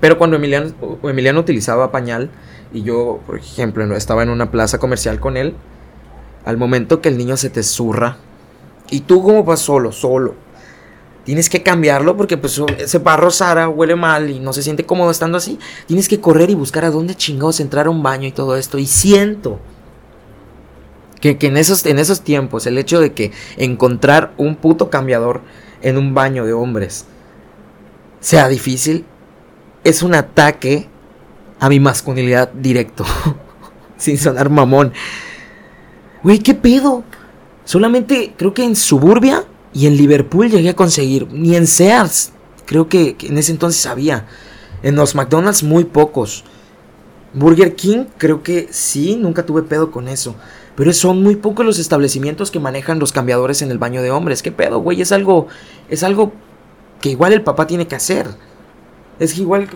pero 0.00 0.18
cuando 0.18 0.36
Emiliano, 0.36 0.72
Emiliano 1.02 1.40
utilizaba 1.40 1.90
pañal 1.90 2.30
y 2.72 2.82
yo, 2.82 3.20
por 3.26 3.38
ejemplo, 3.38 3.96
estaba 3.96 4.22
en 4.22 4.28
una 4.28 4.50
plaza 4.50 4.78
comercial 4.78 5.18
con 5.18 5.36
él, 5.36 5.54
al 6.44 6.58
momento 6.58 7.00
que 7.00 7.08
el 7.08 7.16
niño 7.16 7.36
se 7.36 7.50
te 7.50 7.62
zurra, 7.62 8.18
y 8.90 9.00
tú 9.00 9.22
como 9.22 9.42
vas 9.42 9.60
solo, 9.60 9.90
solo, 9.90 10.34
tienes 11.26 11.50
que 11.50 11.64
cambiarlo 11.64 12.16
porque 12.16 12.38
pues 12.38 12.62
ese 12.78 12.98
barro 12.98 13.32
Sara 13.32 13.68
huele 13.68 13.96
mal 13.96 14.30
y 14.30 14.38
no 14.38 14.52
se 14.52 14.62
siente 14.62 14.86
cómodo 14.86 15.10
estando 15.10 15.36
así. 15.36 15.58
Tienes 15.86 16.08
que 16.08 16.20
correr 16.20 16.50
y 16.50 16.54
buscar 16.54 16.84
a 16.84 16.90
dónde 16.90 17.16
chingados 17.16 17.58
entrar 17.58 17.88
a 17.88 17.90
un 17.90 18.00
baño 18.00 18.28
y 18.28 18.32
todo 18.32 18.56
esto. 18.56 18.78
Y 18.78 18.86
siento 18.86 19.58
que, 21.20 21.36
en, 21.40 21.56
esos, 21.56 21.84
en 21.84 21.98
esos 21.98 22.20
tiempos 22.20 22.64
el 22.68 22.78
hecho 22.78 23.00
de 23.00 23.12
que 23.12 23.32
encontrar 23.56 24.34
un 24.36 24.54
puto 24.54 24.88
cambiador 24.88 25.40
en 25.82 25.98
un 25.98 26.14
baño 26.14 26.46
de 26.46 26.52
hombres 26.52 27.06
sea 28.20 28.48
difícil 28.48 29.04
es 29.82 30.04
un 30.04 30.14
ataque 30.14 30.88
a 31.58 31.68
mi 31.68 31.80
masculinidad 31.80 32.52
directo. 32.52 33.04
Sin 33.96 34.16
sonar 34.16 34.48
mamón. 34.48 34.92
Güey, 36.22 36.38
¿qué 36.38 36.54
pedo? 36.54 37.02
Solamente 37.64 38.32
creo 38.36 38.54
que 38.54 38.62
en 38.62 38.76
Suburbia 38.76 39.44
y 39.76 39.86
en 39.86 39.98
Liverpool 39.98 40.48
llegué 40.48 40.70
a 40.70 40.74
conseguir, 40.74 41.28
ni 41.30 41.54
en 41.54 41.66
Sears, 41.66 42.32
creo 42.64 42.88
que, 42.88 43.14
en 43.20 43.36
ese 43.36 43.52
entonces 43.52 43.84
había. 43.84 44.26
En 44.82 44.96
los 44.96 45.14
McDonald's 45.14 45.62
muy 45.62 45.84
pocos. 45.84 46.44
Burger 47.34 47.76
King 47.76 48.06
creo 48.16 48.42
que 48.42 48.68
sí, 48.70 49.16
nunca 49.16 49.44
tuve 49.44 49.62
pedo 49.64 49.90
con 49.90 50.08
eso. 50.08 50.34
Pero 50.76 50.94
son 50.94 51.22
muy 51.22 51.36
pocos 51.36 51.66
los 51.66 51.78
establecimientos 51.78 52.50
que 52.50 52.58
manejan 52.58 52.98
los 52.98 53.12
cambiadores 53.12 53.60
en 53.60 53.70
el 53.70 53.76
baño 53.76 54.00
de 54.00 54.10
hombres. 54.10 54.42
¿Qué 54.42 54.50
pedo, 54.50 54.78
güey? 54.78 55.02
Es 55.02 55.12
algo, 55.12 55.46
es 55.90 56.02
algo 56.02 56.32
que 57.02 57.10
igual 57.10 57.34
el 57.34 57.42
papá 57.42 57.66
tiene 57.66 57.86
que 57.86 57.96
hacer. 57.96 58.28
Es 59.18 59.34
que 59.34 59.42
igual, 59.42 59.68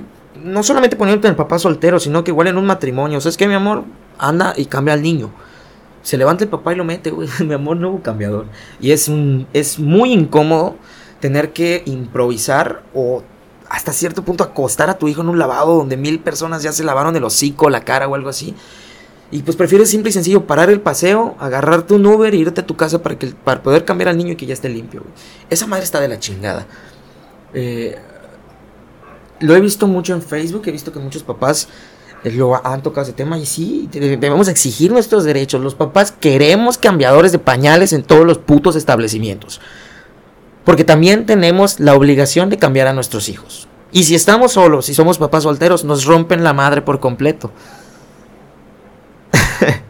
no 0.43 0.63
solamente 0.63 0.97
ponerte 0.97 1.27
en 1.27 1.33
el 1.33 1.37
papá 1.37 1.59
soltero, 1.59 2.01
sino 2.01 2.25
que 2.25 2.31
igual 2.31 2.47
en 2.47 2.57
un 2.57 2.65
matrimonio. 2.65 3.19
O 3.19 3.21
sea, 3.21 3.29
es 3.29 3.37
que 3.37 3.47
mi 3.47 3.55
amor 3.55 3.85
anda 4.17 4.55
y 4.57 4.65
cambia 4.65 4.95
al 4.95 5.03
niño. 5.03 5.31
Se 6.03 6.17
levanta 6.17 6.45
el 6.45 6.51
papá 6.51 6.73
y 6.73 6.77
lo 6.77 6.85
mete, 6.85 7.11
güey. 7.11 7.29
Mi 7.47 7.55
amor, 7.55 7.77
nuevo 7.77 8.03
cambiador. 8.03 8.47
Y 8.81 8.93
es, 8.93 9.09
un, 9.09 9.47
es 9.53 9.79
muy 9.79 10.13
incómodo 10.13 10.77
tener 11.21 11.53
que 11.53 11.83
improvisar 11.87 12.83
o 12.95 13.23
hasta 13.69 13.93
cierto 13.93 14.25
punto 14.25 14.43
acostar 14.43 14.91
a 14.91 14.99
tu 14.99 15.07
hijo 15.07 15.21
en 15.21 15.29
un 15.29 15.39
lavado 15.39 15.77
donde 15.77 15.97
mil 15.97 16.19
personas 16.19 16.63
ya 16.63 16.73
se 16.73 16.83
lavaron 16.83 17.15
el 17.15 17.25
hocico, 17.25 17.71
la 17.71 17.85
cara 17.85 18.09
o 18.09 18.15
algo 18.15 18.29
así. 18.29 18.55
Y 19.31 19.43
pues 19.43 19.57
prefieres 19.57 19.89
simple 19.89 20.11
y 20.11 20.13
sencillo 20.13 20.45
parar 20.47 20.71
el 20.71 20.81
paseo, 20.81 21.37
agarrarte 21.39 21.95
un 21.95 22.05
Uber 22.05 22.35
e 22.35 22.39
irte 22.39 22.63
a 22.63 22.67
tu 22.67 22.77
casa 22.77 23.01
para, 23.01 23.17
que, 23.17 23.29
para 23.29 23.63
poder 23.63 23.85
cambiar 23.85 24.09
al 24.09 24.17
niño 24.17 24.33
y 24.33 24.37
que 24.37 24.47
ya 24.47 24.55
esté 24.55 24.69
limpio. 24.69 25.05
Esa 25.49 25.69
madre 25.69 25.85
está 25.85 26.01
de 26.01 26.09
la 26.09 26.19
chingada. 26.19 26.67
Eh, 27.55 27.97
lo 29.39 29.55
he 29.55 29.61
visto 29.61 29.87
mucho 29.87 30.15
en 30.15 30.23
Facebook, 30.23 30.63
he 30.67 30.73
visto 30.73 30.93
que 30.93 30.99
muchos 30.99 31.23
papás 31.23 31.69
lo 32.25 32.67
han 32.67 32.83
tocado 32.83 33.03
ese 33.03 33.13
tema 33.13 33.39
y 33.39 33.47
sí, 33.47 33.89
debemos 33.91 34.49
exigir 34.49 34.93
nuestros 34.93 35.25
derechos. 35.25 35.61
Los 35.63 35.75
papás 35.75 36.13
queremos 36.13 36.77
cambiadores 36.79 37.33
de 37.33 37.39
pañales 37.39 37.93
en 37.93 38.03
todos 38.03 38.27
los 38.27 38.39
putos 38.39 38.77
establecimientos. 38.77 39.61
Porque 40.65 40.85
también 40.85 41.27
tenemos 41.27 41.81
la 41.81 41.95
obligación 41.95 42.51
de 42.51 42.59
cambiar 42.59 42.87
a 42.87 42.93
nuestros 42.93 43.29
hijos. 43.29 43.69
Y 43.93 44.05
si 44.05 44.15
estamos 44.15 44.53
solos, 44.53 44.87
si 44.87 44.95
somos 44.95 45.19
papás 45.19 45.45
solteros, 45.45 45.85
nos 45.85 46.05
rompen 46.05 46.45
la 46.45 46.53
madre 46.53 46.83
por 46.83 47.01
completo. 47.01 47.51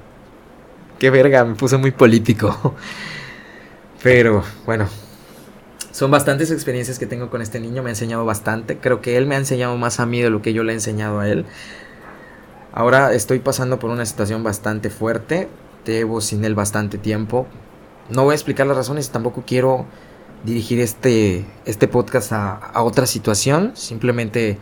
Qué 0.98 1.10
verga, 1.10 1.44
me 1.44 1.54
puse 1.54 1.76
muy 1.76 1.90
político. 1.90 2.74
Pero 4.02 4.42
bueno, 4.64 4.88
son 5.90 6.10
bastantes 6.10 6.50
experiencias 6.50 6.98
que 6.98 7.06
tengo 7.06 7.28
con 7.28 7.42
este 7.42 7.60
niño, 7.60 7.82
me 7.82 7.90
ha 7.90 7.92
enseñado 7.92 8.24
bastante. 8.24 8.78
Creo 8.78 9.02
que 9.02 9.18
él 9.18 9.26
me 9.26 9.34
ha 9.34 9.38
enseñado 9.38 9.76
más 9.76 10.00
a 10.00 10.06
mí 10.06 10.22
de 10.22 10.30
lo 10.30 10.40
que 10.40 10.54
yo 10.54 10.62
le 10.62 10.72
he 10.72 10.74
enseñado 10.74 11.20
a 11.20 11.28
él. 11.28 11.44
Ahora 12.72 13.12
estoy 13.12 13.40
pasando 13.40 13.78
por 13.78 13.90
una 13.90 14.06
situación 14.06 14.42
bastante 14.44 14.90
fuerte. 14.90 15.48
Llevo 15.84 16.20
sin 16.20 16.44
él 16.44 16.54
bastante 16.54 16.98
tiempo. 16.98 17.46
No 18.10 18.24
voy 18.24 18.32
a 18.32 18.34
explicar 18.34 18.66
las 18.66 18.76
razones, 18.76 19.10
tampoco 19.10 19.44
quiero 19.46 19.86
dirigir 20.44 20.80
este, 20.80 21.44
este 21.64 21.88
podcast 21.88 22.32
a, 22.32 22.54
a 22.54 22.82
otra 22.82 23.06
situación. 23.06 23.72
Simplemente 23.74 24.58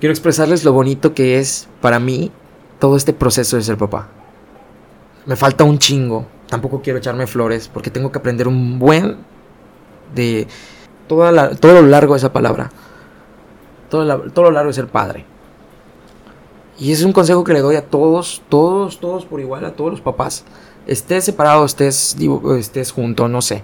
quiero 0.00 0.12
expresarles 0.12 0.64
lo 0.64 0.72
bonito 0.72 1.14
que 1.14 1.38
es 1.38 1.68
para 1.80 2.00
mí 2.00 2.32
todo 2.78 2.96
este 2.96 3.12
proceso 3.12 3.56
de 3.56 3.62
ser 3.62 3.76
papá. 3.76 4.08
Me 5.26 5.36
falta 5.36 5.64
un 5.64 5.78
chingo. 5.78 6.26
Tampoco 6.48 6.82
quiero 6.82 6.98
echarme 6.98 7.28
flores 7.28 7.68
porque 7.68 7.90
tengo 7.90 8.10
que 8.10 8.18
aprender 8.18 8.48
un 8.48 8.80
buen 8.80 9.18
de 10.14 10.48
todo 11.06 11.30
lo 11.32 11.82
largo 11.82 12.14
de 12.14 12.18
esa 12.18 12.32
palabra. 12.32 12.70
Todo, 13.88 14.30
todo 14.30 14.46
lo 14.46 14.50
largo 14.52 14.68
de 14.68 14.74
ser 14.74 14.88
padre. 14.88 15.29
Y 16.80 16.92
es 16.92 17.02
un 17.02 17.12
consejo 17.12 17.44
que 17.44 17.52
le 17.52 17.60
doy 17.60 17.76
a 17.76 17.86
todos, 17.86 18.42
todos, 18.48 19.00
todos 19.00 19.26
por 19.26 19.38
igual, 19.38 19.66
a 19.66 19.74
todos 19.74 19.90
los 19.90 20.00
papás. 20.00 20.44
Estés 20.86 21.24
separado, 21.26 21.66
estés, 21.66 22.16
estés 22.58 22.90
junto, 22.90 23.28
no 23.28 23.42
sé. 23.42 23.62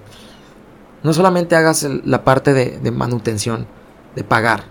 No 1.03 1.15
solamente 1.15 1.57
hagas 1.57 1.89
la 2.05 2.25
parte 2.25 2.53
de, 2.53 2.91
manutención, 2.91 3.67
de 4.15 4.23
pagar. 4.23 4.65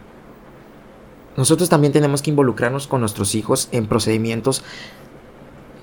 Nosotros 1.35 1.69
también 1.69 1.91
tenemos 1.91 2.21
que 2.21 2.29
involucrarnos 2.29 2.85
con 2.85 3.01
nuestros 3.01 3.33
hijos 3.33 3.67
en 3.71 3.87
procedimientos 3.87 4.63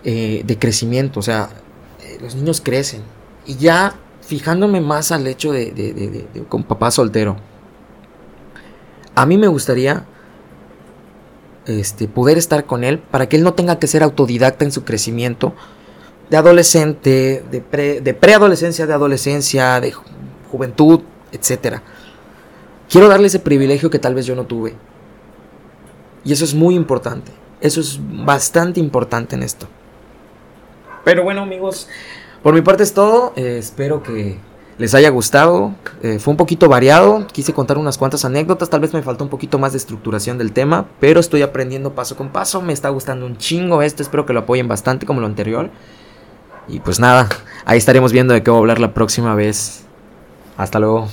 eh, 0.05 0.43
de 0.47 0.59
crecimiento. 0.59 1.19
O 1.19 1.23
sea, 1.23 1.51
eh, 2.01 2.19
los 2.23 2.37
niños 2.37 2.61
crecen. 2.61 3.03
Y 3.45 3.57
ya 3.57 3.97
fijándome 4.21 4.81
más 4.81 5.11
al 5.11 5.27
hecho 5.27 5.51
de, 5.51 5.73
de, 5.73 6.45
con 6.49 6.63
papá 6.63 6.93
soltero. 6.93 7.37
A 9.17 9.27
mí 9.27 9.37
me 9.37 9.49
gustaría 9.49 10.07
este, 11.67 12.09
poder 12.09 12.39
estar 12.39 12.65
con 12.65 12.85
él 12.85 12.99
para 12.99 13.29
que 13.29 13.37
él 13.37 13.43
no 13.43 13.55
tenga 13.55 13.79
que 13.79 13.87
ser 13.87 14.03
autodidacta 14.03 14.65
en 14.65 14.73
su 14.73 14.85
crecimiento 14.85 15.55
de 16.31 16.37
adolescente, 16.37 17.45
de, 17.51 17.61
pre, 17.61 18.01
de 18.01 18.15
preadolescencia, 18.15 18.87
de 18.87 18.95
adolescencia, 18.95 19.81
de 19.81 19.93
juventud, 20.51 21.01
etc. 21.31 21.81
Quiero 22.89 23.09
darle 23.09 23.27
ese 23.27 23.39
privilegio 23.39 23.91
que 23.91 23.99
tal 23.99 24.15
vez 24.15 24.27
yo 24.27 24.35
no 24.35 24.47
tuve. 24.47 24.75
Y 26.25 26.33
eso 26.33 26.45
es 26.45 26.55
muy 26.55 26.75
importante. 26.75 27.33
Eso 27.61 27.81
es 27.81 28.01
bastante 28.01 28.81
importante 28.81 29.37
en 29.37 29.43
esto. 29.43 29.69
Pero 31.05 31.23
bueno 31.23 31.43
amigos, 31.43 31.89
por 32.43 32.55
mi 32.55 32.63
parte 32.63 32.83
es 32.83 32.95
todo. 32.95 33.33
Eh, 33.37 33.59
espero 33.59 34.03
que 34.03 34.39
les 34.79 34.95
haya 34.95 35.11
gustado. 35.11 35.75
Eh, 36.03 36.19
fue 36.19 36.33
un 36.33 36.37
poquito 36.37 36.69
variado, 36.69 37.27
quise 37.27 37.53
contar 37.53 37.79
unas 37.79 37.99
cuantas 37.99 38.25
anécdotas, 38.25 38.71
tal 38.71 38.81
vez 38.81 38.93
me 38.93 39.03
faltó 39.03 39.25
un 39.25 39.31
poquito 39.31 39.59
más 39.59 39.73
de 39.73 39.79
estructuración 39.79 40.39
del 40.39 40.53
tema, 40.53 40.87
pero 41.01 41.21
estoy 41.21 41.43
aprendiendo 41.43 41.95
paso 41.95 42.17
con 42.17 42.31
paso, 42.31 42.63
me 42.63 42.73
está 42.73 42.89
gustando 42.89 43.27
un 43.27 43.37
chingo 43.37 43.83
esto, 43.83 44.03
espero 44.03 44.27
que 44.27 44.33
lo 44.33 44.41
apoyen 44.41 44.69
bastante 44.69 45.07
como 45.07 45.21
lo 45.21 45.27
anterior. 45.27 45.71
Y 46.69 46.81
pues 46.81 47.01
nada, 47.01 47.29
ahí 47.65 47.79
estaremos 47.79 48.13
viendo 48.13 48.35
de 48.35 48.43
qué 48.43 48.51
voy 48.51 48.59
a 48.59 48.61
hablar 48.61 48.81
la 48.81 48.95
próxima 48.95 49.35
vez. 49.35 49.85
Hasta 50.57 50.79
luego. 50.79 51.09